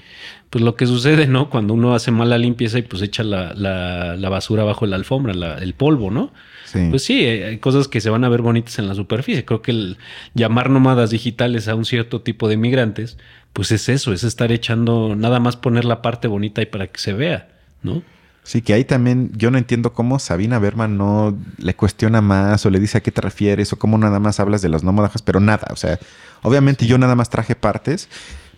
[0.48, 1.50] pues lo que sucede, ¿no?
[1.50, 5.74] Cuando uno hace mala limpieza y pues echa la, la, basura bajo la alfombra, el
[5.74, 6.32] polvo, ¿no?
[6.64, 6.86] Sí.
[6.88, 9.44] Pues sí, hay cosas que se van a ver bonitas en la superficie.
[9.44, 9.98] Creo que el
[10.32, 13.18] llamar nómadas digitales a un cierto tipo de migrantes,
[13.52, 16.98] pues es eso, es estar echando, nada más poner la parte bonita y para que
[16.98, 17.50] se vea,
[17.82, 18.02] ¿no?
[18.44, 22.70] Sí, que ahí también yo no entiendo cómo Sabina Berman no le cuestiona más o
[22.70, 25.38] le dice a qué te refieres o cómo nada más hablas de los nómadas, pero
[25.38, 26.00] nada, o sea,
[26.42, 28.08] obviamente yo nada más traje partes,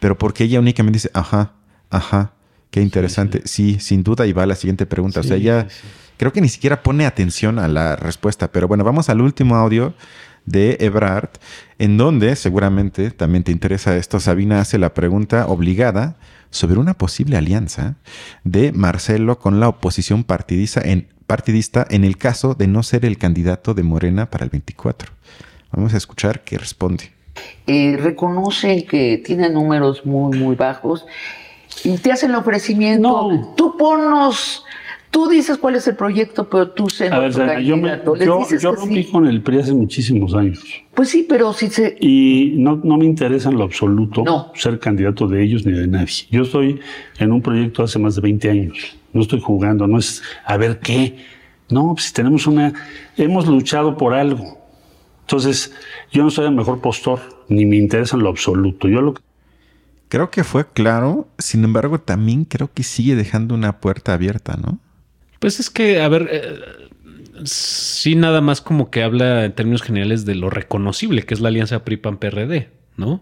[0.01, 1.53] pero porque ella únicamente dice, ajá,
[1.91, 2.33] ajá,
[2.71, 3.43] qué interesante.
[3.45, 5.69] Sí, sin duda y va a la siguiente pregunta, o sea, ella
[6.17, 9.93] creo que ni siquiera pone atención a la respuesta, pero bueno, vamos al último audio
[10.47, 11.31] de Ebrard,
[11.79, 16.17] en donde seguramente también te interesa esto, Sabina hace la pregunta obligada
[16.51, 17.97] sobre una posible alianza
[18.45, 23.19] de Marcelo con la oposición partidista en, partidista en el caso de no ser el
[23.19, 25.13] candidato de Morena para el 24.
[25.73, 27.11] Vamos a escuchar qué responde.
[27.67, 31.05] Eh, reconoce que tiene números muy, muy bajos
[31.83, 33.53] y te hacen el ofrecimiento.
[33.57, 34.65] Tú ponnos
[35.15, 38.45] Tú dices cuál es el proyecto, pero tú sé A ver, Sara, yo, me, yo,
[38.59, 40.59] yo rompí con el PRI hace muchísimos años.
[40.93, 41.97] Pues sí, pero si se...
[42.01, 44.51] Y no, no me interesa en lo absoluto No.
[44.57, 46.27] ser candidato de ellos ni de nadie.
[46.33, 46.81] Yo estoy
[47.21, 48.97] en un proyecto hace más de 20 años.
[49.13, 51.17] No estoy jugando, no es a ver qué.
[51.71, 52.73] No, pues tenemos una...
[53.17, 54.59] Hemos luchado por algo.
[55.21, 55.73] Entonces,
[56.11, 58.89] yo no soy el mejor postor, ni me interesa en lo absoluto.
[58.89, 59.23] Yo lo que
[60.09, 64.81] Creo que fue claro, sin embargo, también creo que sigue dejando una puerta abierta, ¿no?
[65.45, 66.59] Pues es que, a ver, eh,
[67.45, 71.49] sí nada más como que habla en términos generales de lo reconocible que es la
[71.49, 73.21] alianza PRI-PAN-PRD, ¿no?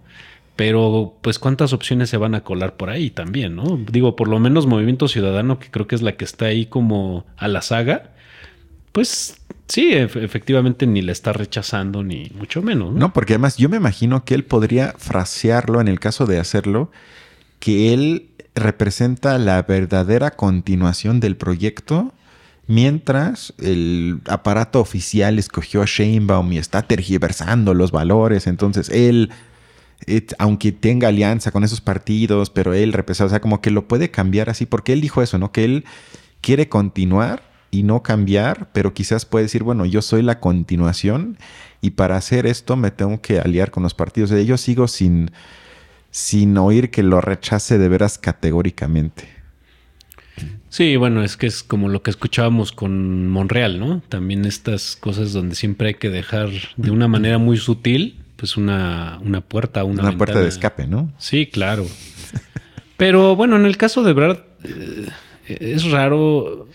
[0.54, 3.76] Pero, pues, ¿cuántas opciones se van a colar por ahí también, no?
[3.90, 7.26] Digo, por lo menos Movimiento Ciudadano, que creo que es la que está ahí como
[7.36, 8.12] a la saga,
[8.92, 13.00] pues sí, ef- efectivamente ni la está rechazando, ni mucho menos, ¿no?
[13.00, 16.92] No, porque además yo me imagino que él podría frasearlo en el caso de hacerlo,
[17.58, 22.12] que él representa la verdadera continuación del proyecto,
[22.66, 28.46] mientras el aparato oficial escogió a Sheinbaum y está tergiversando los valores.
[28.46, 29.30] Entonces él,
[30.38, 34.10] aunque tenga alianza con esos partidos, pero él representa, o sea, como que lo puede
[34.10, 35.52] cambiar así, porque él dijo eso, ¿no?
[35.52, 35.84] Que él
[36.40, 41.38] quiere continuar y no cambiar, pero quizás puede decir, bueno, yo soy la continuación
[41.80, 44.30] y para hacer esto me tengo que aliar con los partidos.
[44.30, 45.30] O sea, yo sigo sin,
[46.12, 49.28] sin oír que lo rechace de veras categóricamente.
[50.68, 54.02] Sí, bueno, es que es como lo que escuchábamos con Monreal, ¿no?
[54.08, 59.18] También estas cosas donde siempre hay que dejar de una manera muy sutil, pues una,
[59.22, 61.12] una puerta, una, Una, puerta de escape, ¿no?
[61.18, 61.86] Sí, claro.
[62.98, 65.08] Pero bueno, en el caso de Brad, eh,
[65.46, 66.68] es raro.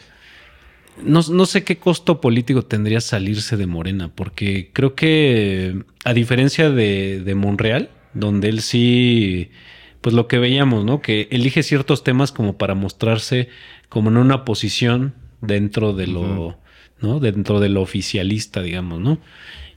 [1.04, 6.72] No, no sé qué costo político tendría salirse de Morena, porque creo que a diferencia
[6.72, 9.50] de, de Monreal, donde él sí,
[10.02, 11.02] pues lo que veíamos, ¿no?
[11.02, 13.50] Que elige ciertos temas como para mostrarse
[13.90, 16.58] como en una posición dentro de lo,
[17.02, 17.20] ¿no?
[17.20, 19.20] Dentro de lo oficialista, digamos, ¿no?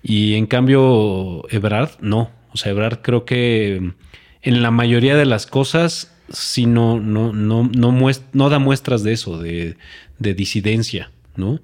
[0.03, 2.31] Y en cambio, Ebrard, no.
[2.53, 3.93] O sea, Ebrard creo que
[4.43, 9.03] en la mayoría de las cosas sí no, no, no, no, muest- no da muestras
[9.03, 9.77] de eso, de,
[10.19, 11.61] de disidencia, ¿no?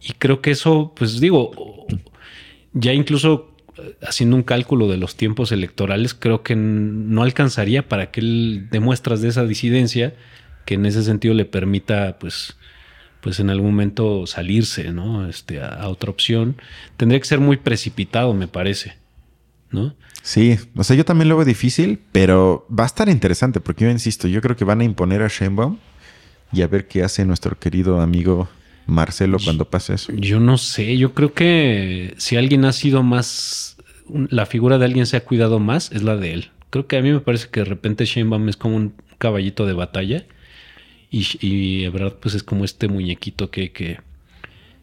[0.00, 1.86] Y creo que eso, pues digo,
[2.72, 3.51] ya incluso
[4.02, 8.80] haciendo un cálculo de los tiempos electorales, creo que no alcanzaría para que él dé
[8.80, 10.14] muestras de esa disidencia
[10.64, 12.56] que en ese sentido le permita, pues,
[13.20, 15.28] pues en algún momento salirse, ¿no?
[15.28, 16.56] Este, a, a otra opción.
[16.96, 18.94] Tendría que ser muy precipitado, me parece,
[19.70, 19.94] ¿no?
[20.22, 23.90] Sí, o sea, yo también lo veo difícil, pero va a estar interesante porque yo
[23.90, 25.78] insisto, yo creo que van a imponer a Sheinbaum
[26.52, 28.48] y a ver qué hace nuestro querido amigo
[28.86, 30.12] Marcelo cuando pase eso.
[30.12, 33.76] Yo no sé, yo creo que si alguien ha sido más,
[34.08, 36.50] la figura de alguien se ha cuidado más, es la de él.
[36.70, 39.74] Creo que a mí me parece que de repente Sheinbaum es como un caballito de
[39.74, 40.24] batalla
[41.10, 44.00] y, y Ebrard pues es como este muñequito que, hay que,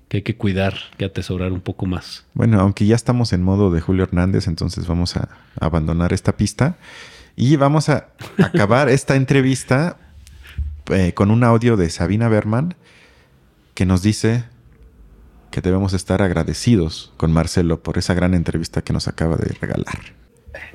[0.07, 2.25] que hay que cuidar, que atesorar un poco más.
[2.33, 5.29] Bueno, aunque ya estamos en modo de Julio Hernández, entonces vamos a
[5.59, 6.77] abandonar esta pista
[7.35, 9.97] y vamos a acabar esta entrevista
[10.91, 12.75] eh, con un audio de Sabina Berman
[13.79, 14.43] que nos dice
[15.51, 20.01] que debemos estar agradecidos con Marcelo por esa gran entrevista que nos acaba de regalar.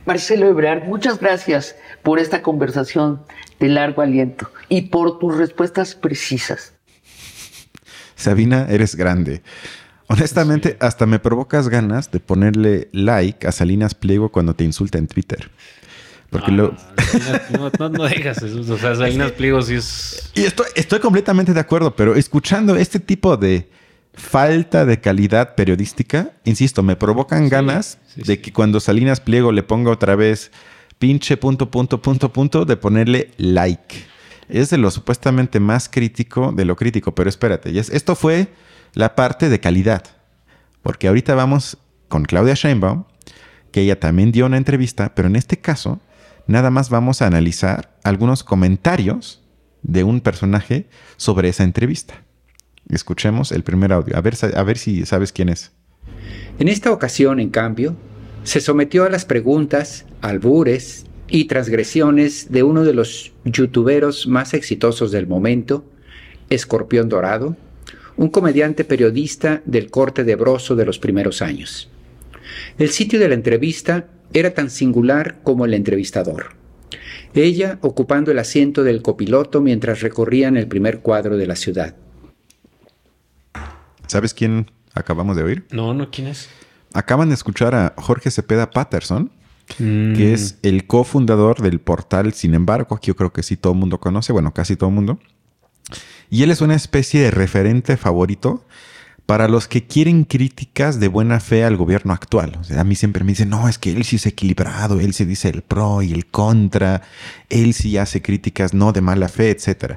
[0.07, 3.21] Marcelo Ebrard, muchas gracias por esta conversación
[3.61, 6.73] de largo aliento y por tus respuestas precisas.
[8.17, 9.43] Sabina, eres grande.
[10.07, 15.09] Honestamente, hasta me provocas ganas de ponerle like a Salinas Pliego cuando te insulta en
[15.09, 15.51] Twitter.
[16.35, 16.75] Porque lo...
[16.97, 18.61] Salinas- no, no, no digas eso.
[18.75, 20.33] O sea, Salinas Pliego sí es...
[20.35, 23.71] Y estoy, estoy completamente de acuerdo, pero escuchando este tipo de
[24.15, 28.39] falta de calidad periodística, insisto, me provocan ganas sí, de sí.
[28.39, 30.51] que cuando Salinas Pliego le ponga otra vez
[30.99, 33.95] pinche punto, punto, punto, punto, de ponerle like.
[34.49, 38.49] Es de lo supuestamente más crítico de lo crítico, pero espérate, esto fue
[38.95, 40.03] la parte de calidad.
[40.83, 41.79] Porque ahorita vamos
[42.09, 43.05] con Claudia Sheinbaum,
[43.71, 46.01] que ella también dio una entrevista, pero en este caso
[46.47, 49.43] nada más vamos a analizar algunos comentarios
[49.83, 50.87] de un personaje
[51.17, 52.23] sobre esa entrevista.
[52.89, 55.73] Escuchemos el primer audio, a ver, a ver si sabes quién es.
[56.59, 57.97] En esta ocasión, en cambio,
[58.45, 65.11] se sometió a las preguntas, albures y transgresiones de uno de los youtuberos más exitosos
[65.11, 65.85] del momento,
[66.51, 67.57] Escorpión Dorado,
[68.17, 71.91] un comediante periodista del corte de broso de los primeros años.
[72.79, 76.57] El sitio de la entrevista era tan singular como el entrevistador.
[77.33, 81.97] Ella ocupando el asiento del copiloto mientras recorrían el primer cuadro de la ciudad.
[84.07, 85.67] ¿Sabes quién acabamos de oír?
[85.71, 86.49] No, no, ¿quién es?
[86.93, 89.33] Acaban de escuchar a Jorge Cepeda Patterson,
[89.79, 93.73] Mm, que es el cofundador del portal Sin embargo, que yo creo que sí todo
[93.73, 95.19] el mundo conoce, bueno, casi todo el mundo.
[96.31, 98.65] Y él es una especie de referente favorito
[99.27, 102.59] para los que quieren críticas de buena fe al gobierno actual.
[102.61, 105.15] O sea, a mí siempre me dicen, no, es que él sí es equilibrado, él
[105.15, 107.03] se dice el pro y el contra,
[107.49, 109.97] él sí hace críticas no de mala fe, etc.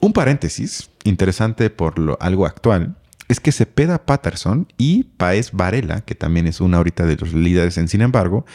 [0.00, 2.96] Un paréntesis interesante por lo, algo actual
[3.28, 7.76] es que Cepeda Patterson y Paez Varela, que también es una ahorita de los líderes
[7.76, 8.46] en Sin embargo,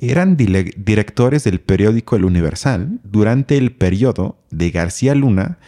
[0.00, 5.58] eran directores del periódico El Universal durante el periodo de García Luna,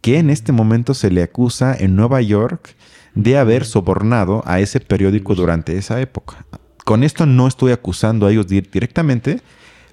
[0.00, 2.76] que en este momento se le acusa en Nueva York
[3.14, 6.44] de haber sobornado a ese periódico durante esa época.
[6.84, 9.40] Con esto no estoy acusando a ellos directamente,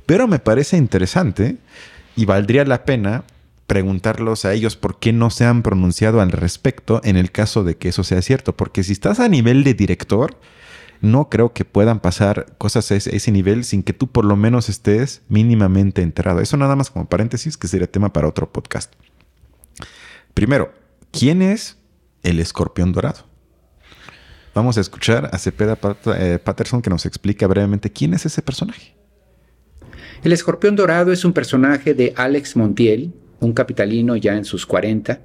[0.06, 1.58] pero me parece interesante
[2.16, 3.24] y valdría la pena
[3.68, 7.78] preguntarlos a ellos por qué no se han pronunciado al respecto en el caso de
[7.78, 8.58] que eso sea cierto.
[8.58, 10.36] Porque si estás a nivel de director,
[11.00, 14.68] no creo que puedan pasar cosas a ese, nivel sin que tú por lo menos
[14.68, 16.42] estés mínimamente enterado.
[16.42, 18.94] Eso nada más como paréntesis, que sería tema para otro podcast.
[20.34, 20.74] Primero,
[21.12, 21.78] ¿quién es
[22.24, 23.26] el escorpión dorado.
[24.54, 25.78] Vamos a escuchar a Cepeda
[26.18, 28.96] eh, Patterson que nos explica brevemente quién es ese personaje.
[30.24, 35.22] El escorpión dorado es un personaje de Alex Montiel, un capitalino ya en sus 40,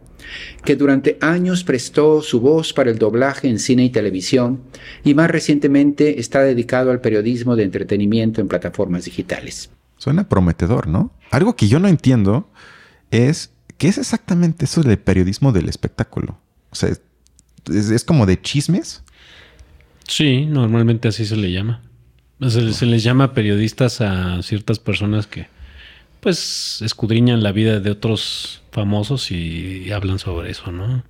[0.64, 4.62] que durante años prestó su voz para el doblaje en cine y televisión
[5.04, 9.70] y más recientemente está dedicado al periodismo de entretenimiento en plataformas digitales.
[9.98, 11.12] Suena prometedor, ¿no?
[11.30, 12.48] Algo que yo no entiendo
[13.10, 16.38] es qué es exactamente eso del periodismo del espectáculo.
[16.76, 16.96] O sea,
[17.74, 19.02] es, como de chismes.
[20.06, 21.82] Sí, normalmente así se le llama.
[22.48, 25.48] Se, les llama periodistas a ciertas personas que
[26.20, 31.02] pues escudriñan la vida de otros famosos y, hablan sobre eso, ¿no?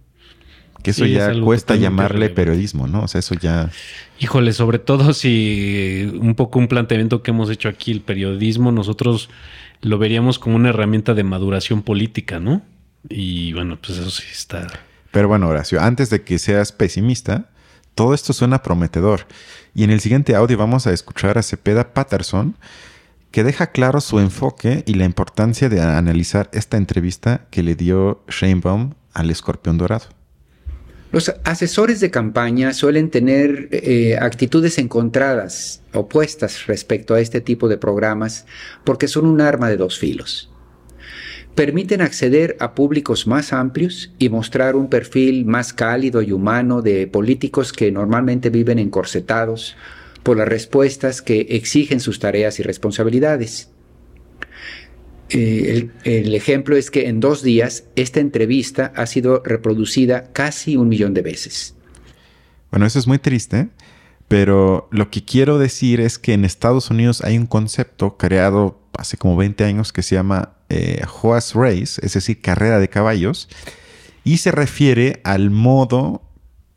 [0.82, 3.02] Que eso ya cuesta llamarle periodismo, ¿no?
[3.02, 3.70] O sea, eso ya...
[4.20, 9.30] Híjole, sobre todo si un poco un planteamiento que hemos hecho aquí, el periodismo, nosotros
[9.80, 12.62] lo veríamos como una herramienta de maduración política, ¿no?
[13.08, 14.68] Y bueno, pues eso sí está
[15.16, 17.48] pero bueno, Horacio, antes de que seas pesimista,
[17.94, 19.20] todo esto suena prometedor.
[19.74, 22.54] Y en el siguiente audio vamos a escuchar a Cepeda Patterson,
[23.30, 28.24] que deja claro su enfoque y la importancia de analizar esta entrevista que le dio
[28.28, 30.04] Sheinbaum al escorpión dorado.
[31.12, 37.78] Los asesores de campaña suelen tener eh, actitudes encontradas, opuestas respecto a este tipo de
[37.78, 38.44] programas,
[38.84, 40.50] porque son un arma de dos filos
[41.56, 47.06] permiten acceder a públicos más amplios y mostrar un perfil más cálido y humano de
[47.06, 49.74] políticos que normalmente viven encorsetados
[50.22, 53.70] por las respuestas que exigen sus tareas y responsabilidades.
[55.30, 60.88] Eh, el, ejemplo es que en dos días esta entrevista ha sido reproducida casi un
[60.88, 61.74] millón de veces.
[62.70, 63.68] Bueno, eso es muy triste,
[64.28, 69.16] pero lo que quiero decir es que en Estados Unidos hay un concepto creado hace
[69.16, 73.48] como 20 años que se llama eh, horse race, es decir, carrera de caballos,
[74.24, 76.22] y se refiere al modo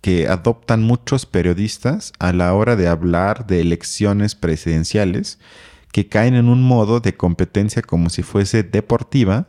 [0.01, 5.39] que adoptan muchos periodistas a la hora de hablar de elecciones presidenciales,
[5.91, 9.47] que caen en un modo de competencia como si fuese deportiva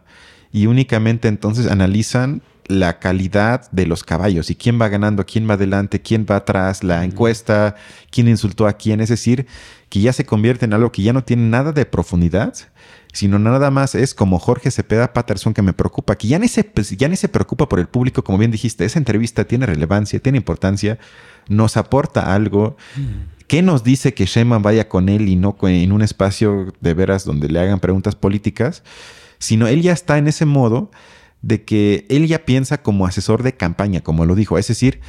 [0.53, 5.55] y únicamente entonces analizan la calidad de los caballos y quién va ganando, quién va
[5.55, 7.75] adelante, quién va atrás, la encuesta,
[8.11, 9.47] quién insultó a quién, es decir,
[9.89, 12.55] que ya se convierte en algo que ya no tiene nada de profundidad,
[13.12, 16.62] sino nada más es como Jorge Cepeda Patterson que me preocupa, que ya ni, se,
[16.62, 20.21] pues, ya ni se preocupa por el público, como bien dijiste, esa entrevista tiene relevancia,
[20.21, 20.99] tiene importancia,
[21.49, 22.77] nos aporta algo.
[23.49, 27.25] ¿Qué nos dice que Shema vaya con él y no en un espacio de veras
[27.25, 28.85] donde le hagan preguntas políticas?
[29.41, 30.93] Sino él ya está en ese modo
[31.43, 34.59] de que él ya piensa como asesor de campaña, como lo dijo.
[34.59, 35.01] Es decir,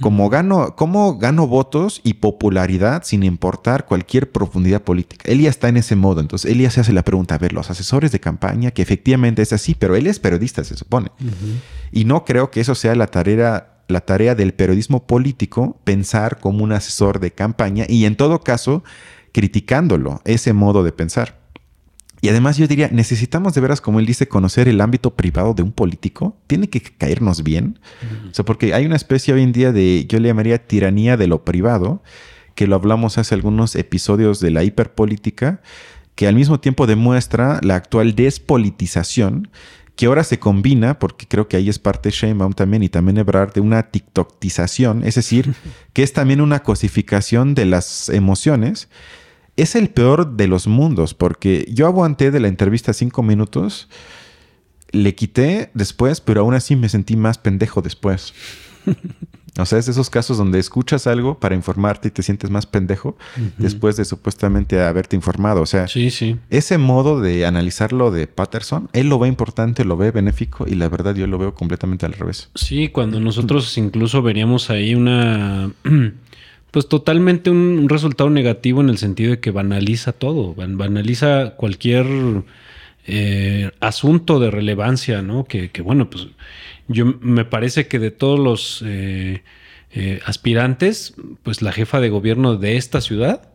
[0.00, 5.24] como gano, ¿Cómo gano votos y popularidad sin importar cualquier profundidad política?
[5.30, 7.52] Él ya está en ese modo, entonces él ya se hace la pregunta, a ver,
[7.52, 11.10] los asesores de campaña, que efectivamente es así, pero él es periodista, se supone.
[11.92, 16.64] Y no creo que eso sea la tarea, la tarea del periodismo político, pensar como
[16.64, 18.82] un asesor de campaña y en todo caso
[19.32, 21.43] criticándolo, ese modo de pensar.
[22.24, 25.62] Y además yo diría, necesitamos de veras, como él dice, conocer el ámbito privado de
[25.62, 26.38] un político.
[26.46, 27.78] Tiene que caernos bien.
[28.30, 31.26] O sea, porque hay una especie hoy en día de, yo le llamaría tiranía de
[31.26, 32.02] lo privado,
[32.54, 35.60] que lo hablamos hace algunos episodios de la hiperpolítica,
[36.14, 39.50] que al mismo tiempo demuestra la actual despolitización
[39.94, 43.52] que ahora se combina, porque creo que ahí es parte Sheinbaum también y también Ebrard,
[43.52, 45.52] de una TikTokización, es decir,
[45.92, 48.88] que es también una cosificación de las emociones
[49.56, 53.88] es el peor de los mundos, porque yo aguanté de la entrevista cinco minutos,
[54.90, 58.34] le quité después, pero aún así me sentí más pendejo después.
[59.56, 62.66] O sea, es de esos casos donde escuchas algo para informarte y te sientes más
[62.66, 63.16] pendejo
[63.56, 65.62] después de supuestamente haberte informado.
[65.62, 66.34] O sea, Sí, sí.
[66.50, 70.88] ese modo de analizarlo de Patterson, él lo ve importante, lo ve benéfico y la
[70.88, 72.50] verdad yo lo veo completamente al revés.
[72.56, 75.70] Sí, cuando nosotros incluso veríamos ahí una.
[76.74, 82.04] Pues totalmente un, resultado negativo en el sentido de que banaliza todo, ban- banaliza cualquier
[83.06, 85.44] eh, asunto de relevancia, ¿no?
[85.44, 86.26] Que, bueno, pues
[86.88, 89.44] yo me parece que de todos los eh,
[89.92, 91.14] eh, aspirantes,
[91.44, 93.52] pues la jefa de gobierno de esta ciudad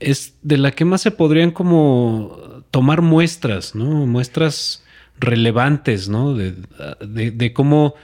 [0.00, 4.06] es de la que más se podrían como tomar muestras, ¿no?
[4.06, 4.82] Muestras
[5.20, 6.32] relevantes, ¿no?
[6.32, 7.96] De cómo,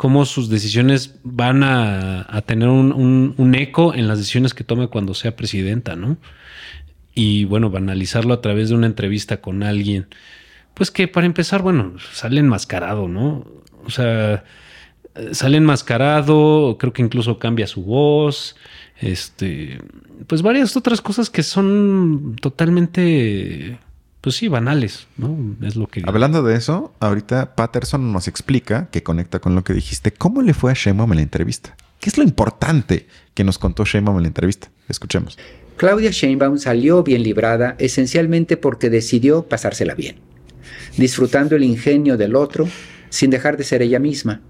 [0.00, 5.12] cómo sus decisiones van a, tener un, un- eco en las decisiones que tome cuando
[5.12, 6.16] sea presidenta, ¿no?
[7.14, 10.06] Y bueno, banalizarlo a través de una entrevista con alguien,
[10.72, 13.44] pues que para empezar, bueno, sale enmascarado, ¿no?
[13.84, 14.44] O sea,
[15.32, 18.56] sale enmascarado, creo que incluso cambia su voz,
[19.00, 19.82] este,
[20.26, 23.78] pues varias otras cosas que son totalmente,
[24.20, 25.56] pues sí, banales, ¿no?
[25.62, 26.02] Es lo que...
[26.06, 30.54] Hablando de eso, ahorita Patterson nos explica, que conecta con lo que dijiste, cómo le
[30.54, 31.76] fue a Sheinbaum en la entrevista.
[32.00, 34.70] ¿Qué es lo importante que nos contó Sheinbaum en la entrevista?
[34.88, 35.38] Escuchemos.
[35.76, 40.16] Claudia Sheinbaum salió bien librada esencialmente porque decidió pasársela bien,
[40.98, 42.68] disfrutando el ingenio del otro
[43.08, 44.42] sin dejar de ser ella misma.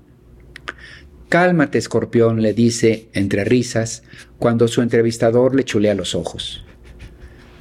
[1.29, 4.03] Cálmate, escorpión, le dice entre risas
[4.39, 6.65] cuando su entrevistador le chulea los ojos.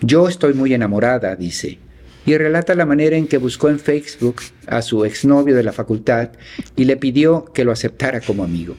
[0.01, 1.77] Yo estoy muy enamorada, dice,
[2.25, 6.29] y relata la manera en que buscó en Facebook a su exnovio de la facultad
[6.75, 8.75] y le pidió que lo aceptara como amigo.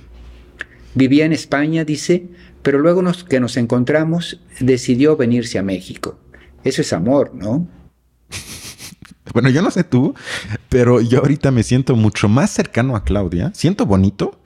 [0.94, 2.28] Vivía en España, dice,
[2.62, 6.18] pero luego que nos encontramos decidió venirse a México.
[6.64, 7.68] Eso es amor, ¿no?
[9.32, 10.12] Bueno, yo no sé tú,
[10.68, 13.52] pero yo ahorita me siento mucho más cercano a Claudia.
[13.54, 14.40] Siento bonito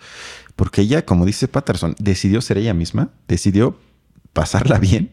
[0.57, 3.78] porque ella, como dice Patterson, decidió ser ella misma, decidió
[4.34, 5.12] pasarla bien.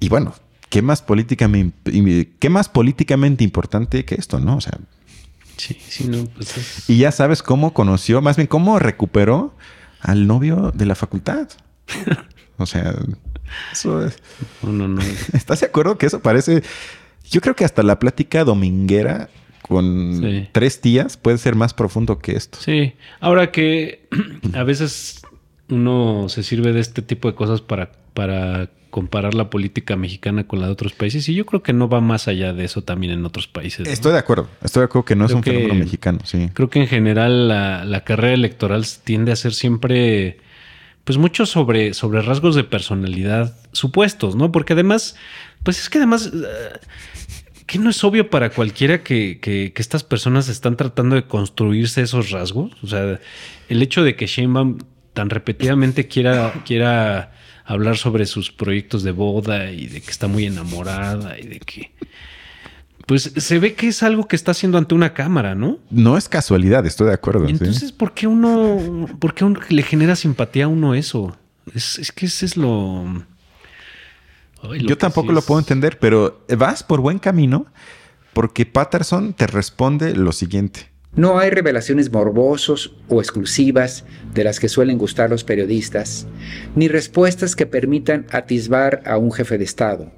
[0.00, 0.34] Y bueno,
[0.68, 4.56] ¿qué más políticamente, qué más políticamente importante que esto, no?
[4.56, 4.78] O sea,
[5.56, 9.56] Sí, sí, no, pues es- y ya sabes cómo conoció, más bien cómo recuperó
[10.00, 11.48] al novio de la facultad.
[12.60, 12.92] O sea,
[13.72, 14.18] eso es-
[14.62, 15.00] No, no, no.
[15.32, 16.62] ¿Estás de acuerdo que eso parece?
[17.30, 19.28] Yo creo que hasta la plática dominguera
[19.62, 20.48] con Sí.
[20.52, 22.58] tres tías puede ser más profundo que esto.
[22.60, 24.08] Sí, ahora que
[24.54, 25.22] a veces
[25.68, 30.60] uno se sirve de este tipo de cosas para, para comparar la política mexicana con
[30.60, 33.12] la de otros países y yo creo que no va más allá de eso también
[33.12, 33.86] en otros países.
[33.86, 33.92] ¿no?
[33.92, 34.48] Estoy de acuerdo.
[34.62, 36.48] Estoy de acuerdo que no es un que- fenómeno mexicano, sí.
[36.54, 40.38] Creo que en general la, la carrera electoral tiende a ser siempre,
[41.04, 44.50] pues mucho sobre, sobre rasgos de personalidad supuestos, ¿no?
[44.52, 45.16] Porque además,
[45.62, 46.78] pues es que además, eh,
[47.66, 52.00] que no es obvio para cualquiera que, que- que estas personas están tratando de construirse
[52.02, 52.72] esos rasgos.
[52.82, 53.20] O sea,
[53.68, 54.78] el hecho de que Sheinbaum
[55.12, 57.32] tan repetidamente quiera, quiera
[57.68, 61.92] hablar sobre sus proyectos de boda y de que está muy enamorada y de que...
[63.06, 65.78] Pues se ve que es algo que está haciendo ante una cámara, ¿no?
[65.90, 67.46] No es casualidad, estoy de acuerdo.
[67.46, 67.52] Sí.
[67.52, 71.36] entonces, ¿por qué uno, por qué uno le genera simpatía a uno eso?
[71.74, 73.24] Es, es que ese es lo.
[74.62, 77.66] Ay, lo Yo tampoco sí lo puedo entender, pero vas por buen camino
[78.34, 80.90] porque Patterson te responde lo siguiente.
[81.14, 84.04] No hay revelaciones morbosos o exclusivas
[84.34, 86.26] de las que suelen gustar los periodistas,
[86.76, 90.12] ni respuestas que permitan atisbar a un jefe de Estado.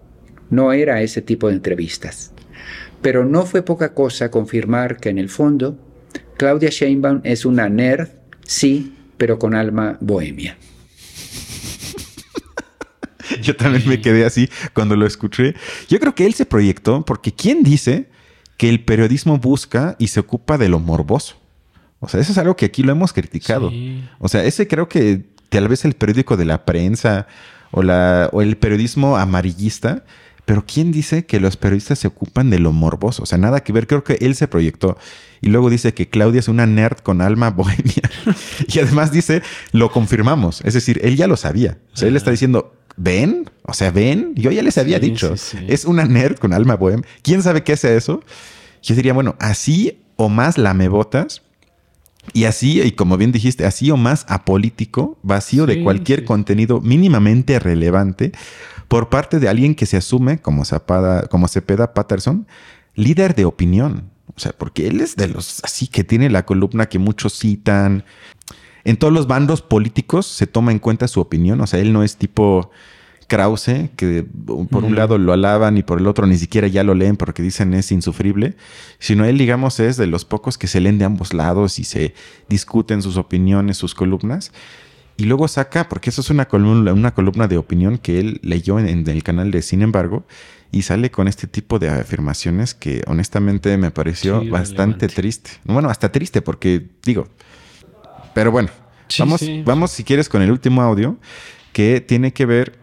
[0.51, 2.33] No era ese tipo de entrevistas.
[3.03, 5.79] Pero no fue poca cosa confirmar que en el fondo
[6.37, 8.09] Claudia Sheinbaum es una nerd,
[8.45, 10.59] sí, pero con alma bohemia.
[13.43, 15.55] Yo también me quedé así cuando lo escuché.
[15.89, 18.10] Yo creo que él se proyectó porque ¿quién dice
[18.61, 21.37] que el periodismo busca y se ocupa de lo morboso?
[21.99, 23.71] O sea, eso es algo que aquí lo hemos criticado.
[23.71, 24.05] Sí.
[24.19, 27.27] O sea, ese creo que tal vez el periódico de la prensa
[27.71, 30.05] o, la, o el periodismo amarillista,
[30.45, 33.23] pero ¿quién dice que los periodistas se ocupan de lo morboso?
[33.23, 33.87] O sea, nada que ver.
[33.87, 34.99] Creo que él se proyectó.
[35.41, 38.11] Y luego dice que Claudia es una nerd con alma bohemia.
[38.69, 39.41] y además dice,
[39.73, 40.61] lo confirmamos.
[40.67, 41.79] Es decir, él ya lo sabía.
[41.95, 43.51] O sea, él está diciendo, ¿ven?
[43.63, 44.35] O sea, ¿ven?
[44.37, 45.37] Yo ya les había Sí, dicho.
[45.37, 45.65] sí, sí.
[45.69, 47.07] Es una nerd con alma bohemia.
[47.23, 48.23] ¿Quién sabe qué hace eso?
[48.83, 51.43] Yo diría, bueno, así o más lamebotas.
[52.35, 57.59] Y así, y como bien dijiste, así o más apolítico, vacío de cualquier contenido mínimamente
[57.59, 58.33] relevante
[58.89, 62.47] por parte de alguien que se asume como Zapada, como Cepeda Patterson,
[62.95, 64.11] líder de opinión.
[64.37, 68.05] O sea, porque él es de los así que tiene la columna que muchos citan.
[68.85, 71.61] En todos los bandos políticos se toma en cuenta su opinión.
[71.61, 72.71] O sea, él no es tipo
[73.31, 74.27] Krause, que
[74.71, 77.43] por un lado lo alaban y por el otro ni siquiera ya lo leen porque
[77.43, 78.57] dicen es insufrible,
[78.99, 82.13] sino él, digamos, es de los pocos que se leen de ambos lados y se
[82.49, 84.53] discuten sus opiniones, sus columnas.
[85.17, 88.79] Y luego saca, porque eso es una columna, una columna de opinión que él leyó
[88.81, 90.25] en, el canal de Sin embargo,
[90.73, 95.51] y sale con este tipo de afirmaciones que honestamente me pareció bastante triste.
[95.65, 97.29] Bueno, hasta triste porque digo,
[98.35, 98.69] pero bueno,
[99.19, 101.17] vamos, vamos si quieres con el último audio
[101.73, 102.79] que tiene que ver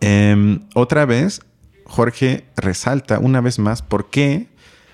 [0.00, 1.40] em, otra vez.
[1.84, 4.48] Jorge resalta una vez más por qué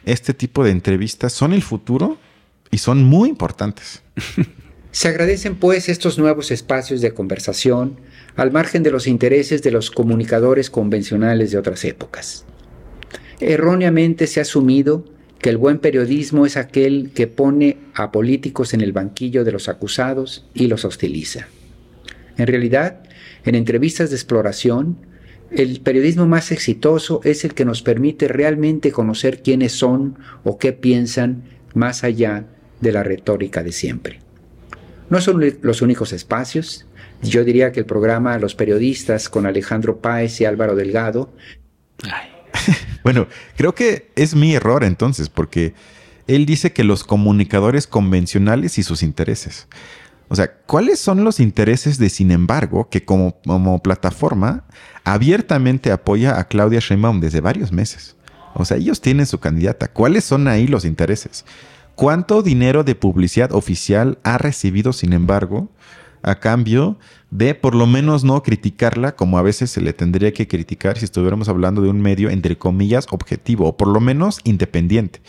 [0.04, 2.18] este tipo de entrevistas son el futuro
[2.70, 4.02] y son muy importantes.
[4.92, 7.98] Se agradecen pues estos nuevos espacios de conversación
[8.36, 12.44] al margen de los intereses de los comunicadores convencionales de otras épocas.
[13.40, 15.06] Erróneamente se ha asumido
[15.42, 19.68] que el buen periodismo es aquel que pone a políticos en el banquillo de los
[19.68, 21.48] acusados y los hostiliza.
[22.38, 23.02] En realidad,
[23.44, 24.98] en entrevistas de exploración,
[25.50, 30.72] el periodismo más exitoso es el que nos permite realmente conocer quiénes son o qué
[30.72, 31.42] piensan
[31.74, 32.46] más allá
[32.80, 34.20] de la retórica de siempre.
[35.10, 36.86] No son los únicos espacios.
[37.20, 41.32] Yo diría que el programa Los Periodistas con Alejandro Páez y Álvaro Delgado.
[43.04, 43.26] Bueno,
[43.56, 45.74] creo que es mi error entonces, porque
[46.26, 49.66] él dice que los comunicadores convencionales y sus intereses.
[50.28, 54.64] O sea, ¿cuáles son los intereses de Sin embargo que como, como plataforma
[55.04, 58.16] abiertamente apoya a Claudia Sheinbaum desde varios meses?
[58.54, 59.88] O sea, ellos tienen su candidata.
[59.88, 61.44] ¿Cuáles son ahí los intereses?
[61.94, 65.68] ¿Cuánto dinero de publicidad oficial ha recibido, sin embargo,
[66.22, 66.98] a cambio
[67.30, 71.04] de por lo menos no criticarla como a veces se le tendría que criticar si
[71.04, 75.20] estuviéramos hablando de un medio, entre comillas, objetivo o por lo menos independiente?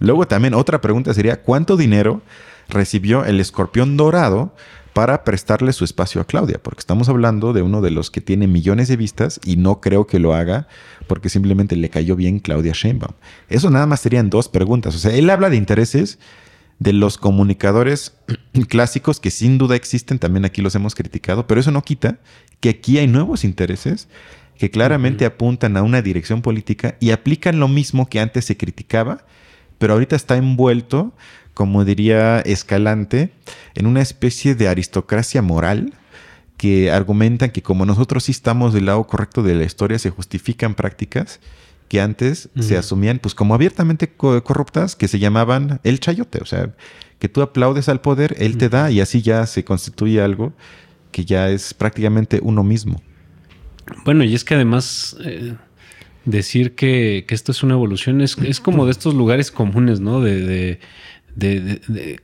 [0.00, 2.22] Luego también otra pregunta sería, ¿cuánto dinero
[2.68, 4.54] recibió el escorpión dorado
[4.94, 8.46] para prestarle su espacio a Claudia, porque estamos hablando de uno de los que tiene
[8.46, 10.68] millones de vistas y no creo que lo haga
[11.08, 13.14] porque simplemente le cayó bien Claudia Sheinbaum.
[13.48, 14.94] Eso nada más serían dos preguntas.
[14.94, 16.20] O sea, él habla de intereses
[16.78, 18.16] de los comunicadores
[18.68, 22.18] clásicos que sin duda existen, también aquí los hemos criticado, pero eso no quita
[22.60, 24.08] que aquí hay nuevos intereses
[24.58, 29.24] que claramente apuntan a una dirección política y aplican lo mismo que antes se criticaba,
[29.78, 31.12] pero ahorita está envuelto
[31.54, 33.32] como diría Escalante,
[33.74, 35.94] en una especie de aristocracia moral
[36.56, 40.74] que argumentan que como nosotros sí estamos del lado correcto de la historia, se justifican
[40.74, 41.40] prácticas
[41.94, 46.74] que antes se asumían pues como abiertamente corruptas, que se llamaban el chayote, o sea,
[47.20, 50.52] que tú aplaudes al poder, él te da y así ya se constituye algo
[51.12, 53.00] que ya es prácticamente uno mismo.
[54.04, 55.54] Bueno, y es que además eh,
[56.24, 60.20] decir que, esto es una evolución es, como de estos lugares comunes, ¿no?
[60.20, 60.80] de
[61.36, 62.20] de,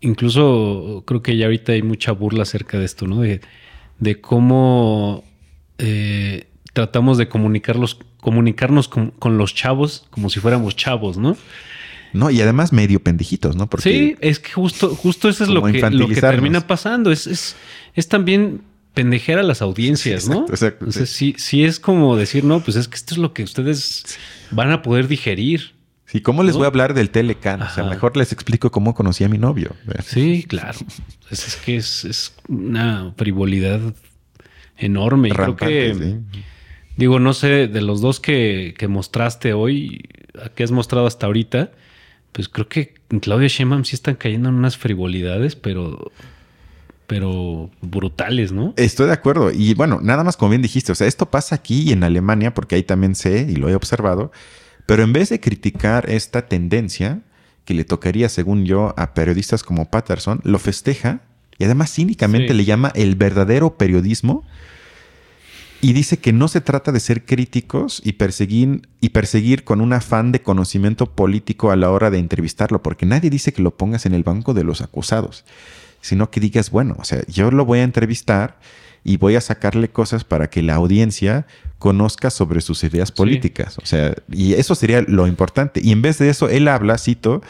[0.00, 3.22] incluso creo que ya ahorita hay mucha burla acerca de esto, ¿no?
[3.22, 3.40] De,
[3.98, 5.24] de cómo
[5.78, 11.36] eh, tratamos de comunicarlos, comunicarnos con, los chavos como si fuéramos chavos, ¿no?
[12.12, 13.68] No, y además medio pendejitos, ¿no?
[13.68, 17.12] Porque sí, es que justo, justo eso es lo que, lo que termina pasando.
[17.12, 17.54] Es, es,
[17.94, 18.62] es también
[18.94, 20.46] pendejer a las audiencias, ¿no?
[20.48, 20.86] Exacto.
[20.86, 21.34] Entonces, sí.
[21.38, 21.64] sí.
[21.64, 24.18] es como decir, no, pues es que esto es lo que ustedes
[24.50, 25.74] van a poder digerir.
[26.06, 27.62] Sí, ¿cómo les voy a hablar del Telecan?
[27.62, 29.76] O sea, mejor les explico cómo conocí a mi novio.
[30.04, 30.78] Sí, claro.
[31.30, 33.80] Es, que es, una frivolidad
[34.78, 35.28] enorme.
[35.28, 36.18] Creo que,
[36.98, 40.02] digo, no sé, de los dos que, mostraste hoy,
[40.42, 41.70] a qué has mostrado hasta ahorita,
[42.32, 46.12] pues creo que en Claudia Sheinbaum sí están cayendo en unas frivolidades, pero
[47.06, 48.74] pero brutales, ¿no?
[48.76, 49.50] Estoy de acuerdo.
[49.50, 52.52] Y bueno, nada más como bien dijiste, o sea, esto pasa aquí y en Alemania,
[52.52, 54.30] porque ahí también sé y lo he observado,
[54.84, 57.22] pero en vez de criticar esta tendencia,
[57.64, 61.20] que le tocaría, según yo, a periodistas como Patterson, lo festeja
[61.58, 64.44] y además cínicamente le llama el verdadero periodismo
[65.80, 69.92] y dice que no se trata de ser críticos y perseguir, y perseguir con un
[69.92, 74.04] afán de conocimiento político a la hora de entrevistarlo, porque nadie dice que lo pongas
[74.04, 75.44] en el banco de los acusados,
[76.00, 78.58] sino que digas, bueno, o sea, yo lo voy a entrevistar
[79.04, 81.46] y voy a sacarle cosas para que la audiencia
[81.78, 83.78] conozca sobre sus ideas políticas.
[83.78, 85.80] O sea, y eso sería lo importante.
[85.82, 87.40] Y en vez de eso, él habla, cito,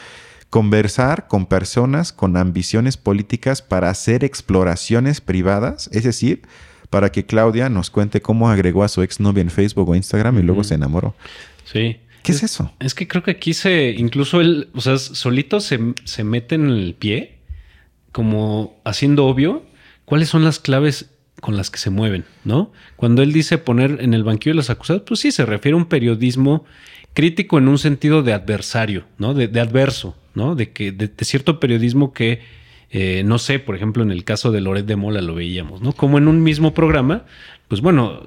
[0.50, 6.42] conversar con personas con ambiciones políticas para hacer exploraciones privadas, es decir,
[6.90, 10.42] para que Claudia nos cuente cómo agregó a su exnovia en Facebook o Instagram y
[10.42, 11.14] luego se enamoró.
[11.64, 11.98] Sí.
[12.22, 12.72] ¿Qué es, eso?
[12.80, 16.68] Es que creo que aquí se, incluso él, o sea, solito se, se mete en
[16.68, 17.38] el pie,
[18.12, 19.64] como haciendo obvio
[20.04, 21.10] cuáles son las claves
[21.40, 22.72] con las que se mueven, ¿no?
[22.96, 25.76] Cuando él dice poner en el banquillo de los acusados, pues sí, se refiere a
[25.76, 26.64] un periodismo
[27.14, 29.34] crítico en un sentido de adversario, ¿no?
[29.34, 30.54] De, adverso, ¿no?
[30.54, 32.40] De que de, cierto periodismo que,
[32.90, 35.92] eh, no sé, por ejemplo, en el caso de Loret de Mola lo veíamos, ¿no?
[35.92, 37.24] Como en un mismo programa,
[37.68, 38.26] pues bueno,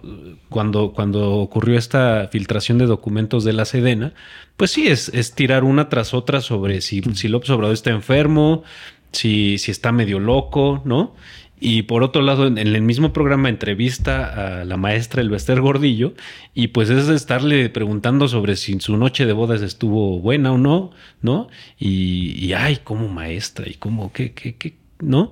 [0.49, 4.13] cuando, cuando ocurrió esta filtración de documentos de la Sedena,
[4.57, 8.63] pues sí, es, es tirar una tras otra sobre si, si López Obrador está enfermo,
[9.11, 11.15] si, si está medio loco, ¿no?
[11.63, 16.15] Y por otro lado, en el mismo programa entrevista a la maestra Elvester Gordillo
[16.55, 20.89] y pues es estarle preguntando sobre si su noche de bodas estuvo buena o no,
[21.21, 21.49] ¿no?
[21.77, 25.31] Y, y ay, como maestra y cómo, qué, qué, qué, ¿no?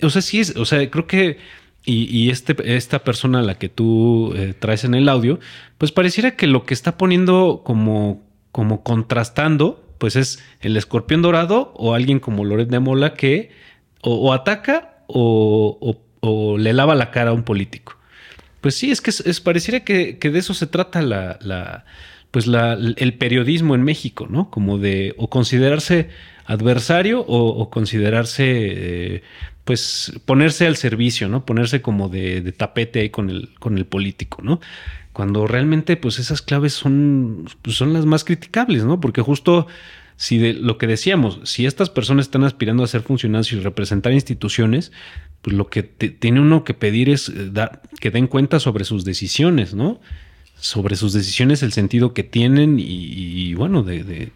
[0.00, 1.38] O sea, sí es, o sea, creo que
[1.84, 5.40] y, este, esta persona a la que tú eh, traes en el audio,
[5.76, 8.22] pues pareciera que lo que está poniendo como,
[8.52, 13.50] como contrastando, pues es el escorpión dorado o alguien como Loret de Mola que
[14.02, 15.98] o ataca o,
[16.58, 17.96] le lava la cara a un político.
[18.60, 21.84] Pues sí, es que es, pareciera que, de eso se trata la,
[22.30, 24.50] pues el periodismo en México, ¿no?
[24.50, 26.08] Como de o considerarse
[26.44, 29.22] adversario o, considerarse, eh,
[29.64, 31.44] pues ponerse al servicio, ¿no?
[31.44, 34.60] Ponerse como de, tapete ahí con el, con el político, ¿no?
[35.12, 39.00] Cuando realmente, pues esas claves son, pues, son las más criticables, ¿no?
[39.00, 39.66] Porque justo
[40.16, 44.12] si de lo que decíamos, si estas personas están aspirando a ser funcionarios y representar
[44.12, 44.92] instituciones,
[45.42, 47.50] pues lo que tiene uno que pedir es eh,
[48.00, 50.00] que den cuenta sobre sus decisiones, ¿no?
[50.56, 54.30] Sobre sus decisiones, el sentido que tienen y, bueno, de,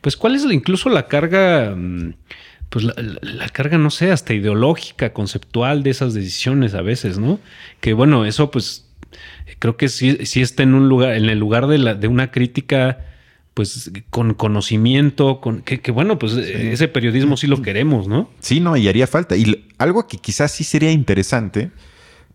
[0.00, 2.14] pues cuál es incluso la carga, mm,
[2.68, 7.38] pues la, carga, no sé, hasta ideológica, conceptual de esas decisiones a veces, ¿no?
[7.80, 8.90] Que bueno, eso pues
[9.60, 12.32] creo que sí, sí está en un lugar, en el lugar de, la, de una
[12.32, 12.98] crítica
[13.58, 18.30] pues con conocimiento, con que, bueno, pues ese periodismo sí lo queremos, ¿no?
[18.38, 19.34] Sí, no, y haría falta.
[19.34, 21.72] Y algo que quizás sí sería interesante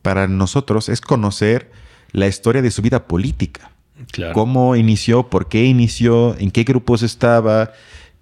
[0.02, 1.72] para nosotros es conocer
[2.12, 3.72] la historia de su vida política.
[4.12, 4.34] Claro.
[4.34, 7.72] Cómo inició, por qué inició, en qué grupos estaba,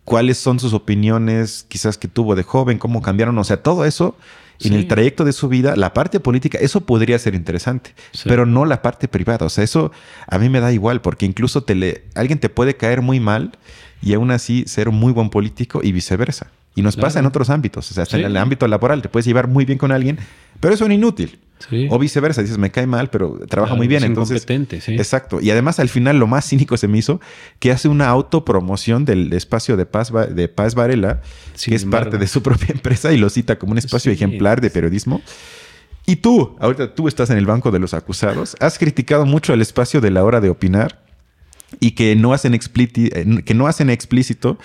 [0.04, 4.16] cuáles son sus opiniones, quizás que tuvo de joven, cómo cambiaron, o sea, todo eso
[4.64, 7.93] en el trayecto de su vida, la parte política, eso podría ser interesante,
[8.26, 9.45] pero no la parte privada.
[9.45, 9.91] O sea, eso
[10.28, 13.51] a mí me da igual, porque incluso te le, alguien te puede caer muy mal
[14.01, 16.47] y aún así ser un muy buen político y viceversa.
[16.74, 17.91] Y nos pasa en otros ámbitos.
[17.91, 20.18] O sea, hasta en el ámbito laboral te puedes llevar muy bien con alguien,
[20.59, 21.39] pero es un inútil.
[21.89, 24.03] O viceversa, dices, me cae mal, pero trabaja muy bien.
[24.03, 24.93] Entonces, sí.
[24.93, 25.41] Exacto.
[25.41, 27.22] Y además, al final, lo más cínico se me hizo
[27.59, 31.22] que hace una autopromoción del espacio de Paz, de Paz Varela,
[31.64, 34.70] que es parte de su propia empresa y lo cita como un espacio ejemplar de
[34.70, 35.22] periodismo.
[36.05, 39.62] Y tú, ahorita tú estás en el banco de los acusados, has criticado mucho el
[39.62, 41.03] espacio de la hora de opinar
[41.80, 44.57] y que no hacen, eh, que no hacen explícito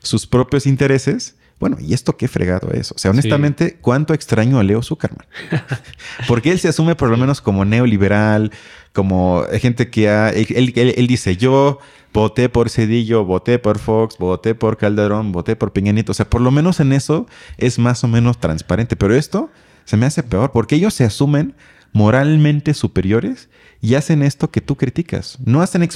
[0.00, 2.90] sus propios intereses bueno, ¿y esto qué fregado es?
[2.90, 5.24] O sea, honestamente, ¿cuánto extraño a Leo Zuckerman?
[6.26, 8.50] Porque él se asume por lo menos como neoliberal,
[8.92, 10.30] como gente que ha...
[10.30, 11.78] Él, dice, yo
[12.12, 16.10] voté por Cedillo, voté por Fox, voté por Calderón, voté por Peña Nieto.
[16.10, 18.96] O sea, por lo menos en eso es más o menos transparente.
[18.96, 19.48] Pero esto
[19.84, 21.54] se me hace peor porque ellos se asumen
[21.92, 23.50] moralmente superiores
[23.80, 25.38] y hacen esto que tú criticas.
[25.44, 25.88] No hacen,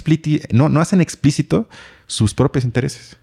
[0.52, 1.68] no, no hacen explícito
[2.06, 3.16] sus propios intereses.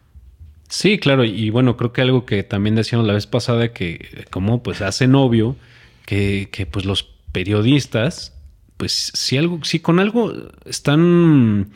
[0.74, 4.64] Sí, claro, y bueno, creo que algo que también decíamos la vez pasada, que como
[4.64, 5.56] pues hacen obvio
[6.08, 8.34] que, que pues los periodistas,
[8.78, 10.34] pues si algo, si con algo
[10.66, 11.70] están,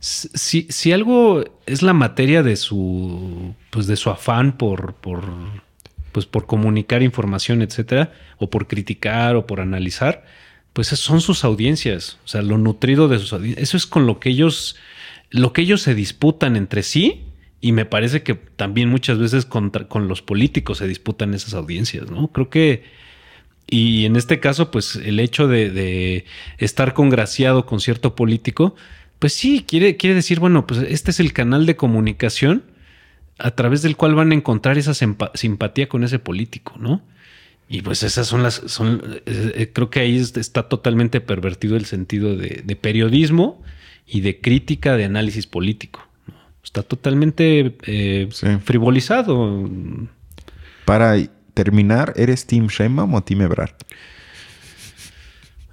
[0.00, 5.22] si, si algo es la materia de su, pues de su afán por, por,
[6.10, 10.24] pues por comunicar información, etcétera, o por criticar o por analizar,
[10.72, 14.18] pues son sus audiencias, o sea, lo nutrido de sus audiencias, eso es con lo
[14.18, 14.74] que ellos,
[15.30, 17.26] lo que ellos se disputan entre sí
[17.64, 19.72] y me parece que también muchas veces con
[20.06, 22.28] los políticos se disputan esas audiencias, ¿no?
[22.28, 22.82] Creo que,
[23.66, 26.26] y en este caso, pues el hecho de,
[26.58, 28.74] estar congraciado con cierto político,
[29.18, 32.64] pues sí, quiere, quiere decir, bueno, pues este es el canal de comunicación
[33.38, 37.00] a través del cual van a encontrar esa simpatía con ese político, ¿no?
[37.66, 41.86] Y pues esas son las, son, eh, eh, creo que ahí está totalmente pervertido el
[41.86, 43.62] sentido de, de periodismo
[44.06, 46.06] y de crítica de análisis político.
[46.64, 48.28] Está totalmente eh,
[48.64, 49.68] frivolizado.
[50.86, 51.16] Para
[51.52, 53.74] terminar, ¿eres Team Sheinbaum o Team Ebrard?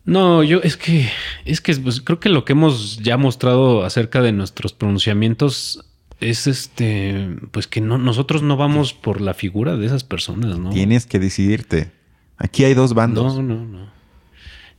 [0.03, 1.09] No, yo es que
[1.45, 5.85] es que pues, creo que lo que hemos ya mostrado acerca de nuestros pronunciamientos
[6.19, 10.71] es este, pues que no, nosotros no vamos por la figura de esas personas, ¿no?
[10.71, 11.91] Tienes que decidirte.
[12.37, 13.35] Aquí hay dos bandos.
[13.37, 13.91] No, no, no.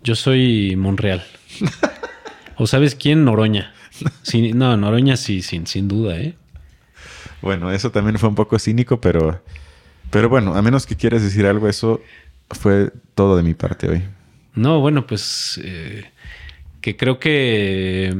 [0.05, 1.25] Yo soy Monreal.
[2.57, 3.25] ¿O sabes quién?
[3.25, 3.73] Noroña
[4.55, 6.34] no, Noroña sí, sin, sin duda, ¿eh?
[7.40, 9.42] Bueno, eso también fue un poco cínico, pero,
[10.11, 12.00] pero bueno, a menos que quieras decir algo, eso
[12.50, 14.03] fue todo de mi parte hoy.
[14.55, 16.05] No, bueno, pues eh,
[16.80, 18.14] que creo que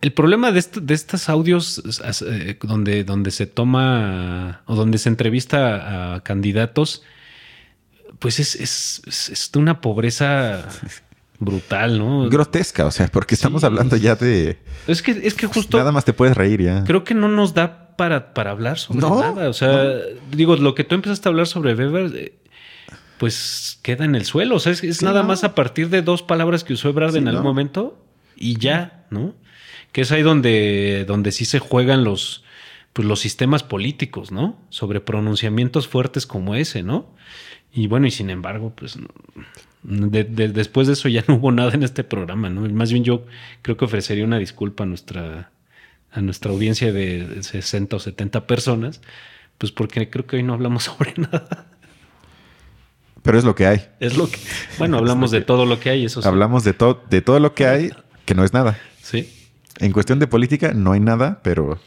[0.00, 1.82] el problema de, de estos audios
[2.26, 7.02] eh, donde, donde se toma o donde se entrevista a candidatos,
[8.18, 10.68] pues es, es, es de una pobreza
[11.44, 12.28] brutal, ¿no?
[12.28, 14.58] Grotesca, o sea, porque estamos hablando ya de.
[14.86, 15.76] Es que, es que justo.
[15.78, 16.84] Nada más te puedes reír ya.
[16.84, 19.48] Creo que no nos da para, para hablar sobre nada.
[19.48, 19.84] O sea,
[20.32, 22.38] digo, lo que tú empezaste a hablar sobre Weber, eh,
[23.18, 24.56] pues queda en el suelo.
[24.56, 25.28] O sea, es, es nada no.
[25.28, 27.48] más a partir de dos palabras que usó Ebrard Sí, en algún no.
[27.50, 28.04] momento
[28.36, 29.34] y ya, ¿no?
[29.92, 32.42] Que es ahí donde, donde sí se juegan los,
[32.92, 34.58] pues, los sistemas políticos, ¿no?
[34.70, 37.14] Sobre pronunciamientos fuertes como ese, ¿no?
[37.72, 39.08] Y bueno, y sin embargo, pues no-
[39.84, 42.62] de- de- después de eso ya no hubo nada en este programa, ¿no?
[42.62, 43.24] Más bien yo
[43.62, 45.50] creo que ofrecería una disculpa a nuestra,
[46.10, 49.00] a nuestra audiencia de 60 o 70 personas,
[49.58, 51.66] pues porque creo que hoy no hablamos sobre nada.
[53.22, 53.86] Pero es lo que hay.
[54.00, 54.38] Es lo que.
[54.78, 56.28] Bueno, hablamos de todo lo que hay, eso sí.
[56.28, 57.90] Hablamos de, todo de todo lo que hay,
[58.26, 58.78] que no es nada.
[59.00, 59.30] Sí.
[59.78, 61.80] En cuestión de política no hay nada, pero...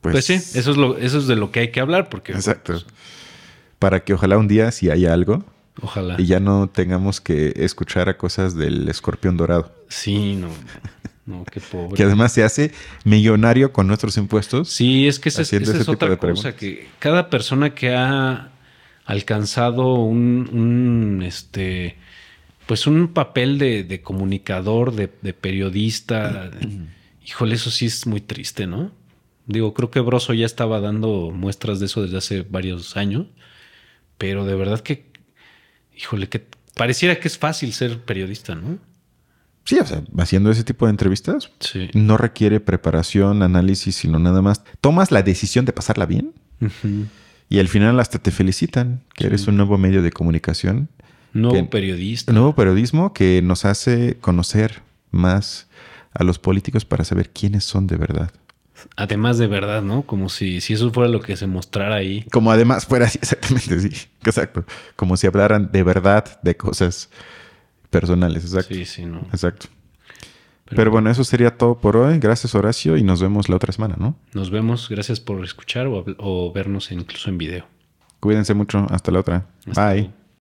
[0.00, 2.32] Pues, sí, eso es, lo, eso es de lo que hay que hablar, porque.
[2.32, 2.72] Exacto.
[2.74, 2.86] pues,
[3.78, 5.44] Para que ojalá un día si haya algo
[5.82, 6.16] ojalá.
[6.18, 9.74] y ya no tengamos que escuchar a cosas del escorpión dorado.
[9.88, 10.48] Sí, no.
[11.26, 11.96] No, qué pobre.
[11.96, 12.72] Que además se hace
[13.04, 14.68] millonario con nuestros impuestos.
[14.70, 18.50] Sí, es que esa, esa ese es otra de cosa, que cada persona que ha
[19.04, 21.96] alcanzado un, un, este,
[22.66, 26.50] pues un papel de, de comunicador, de, de periodista,
[27.26, 28.92] híjole, eso sí es muy triste, ¿no?
[29.46, 33.26] Digo, creo que Broso ya estaba dando muestras de eso desde hace varios años,
[34.18, 35.06] pero de verdad que,
[35.96, 38.78] híjole, que pareciera que es fácil ser periodista, ¿no?
[39.64, 41.90] Sí, o sea, haciendo ese tipo de entrevistas Sí.
[41.94, 44.62] no requiere preparación, análisis, sino nada más.
[44.80, 46.32] Tomas la decisión de pasarla bien
[47.48, 50.88] y al final hasta te felicitan que eres un nuevo medio de comunicación,
[51.32, 52.32] Nuevo Que- periodista.
[52.32, 54.80] nuevo periodismo que nos hace conocer
[55.10, 55.66] más
[56.14, 58.30] a los políticos para saber quiénes son de verdad.
[58.96, 60.02] Además de verdad, ¿no?
[60.02, 62.24] Como si, si eso fuera lo que se mostrara ahí.
[62.32, 63.90] Como además fuera así, exactamente, sí,
[64.24, 64.64] exacto.
[64.96, 67.10] Como si hablaran de verdad de cosas
[67.90, 68.74] personales, exacto.
[68.74, 69.20] Sí, sí, no.
[69.32, 69.66] Exacto.
[70.68, 72.18] Pero, bueno, eso sería todo por hoy.
[72.18, 74.16] Gracias, Horacio, y nos vemos la otra semana, ¿no?
[74.32, 74.88] Nos vemos.
[74.88, 77.66] Gracias por escuchar o, o vernos incluso en video.
[78.18, 78.84] Cuídense mucho.
[78.90, 79.46] Hasta la otra.
[79.66, 80.25] Hasta Bye.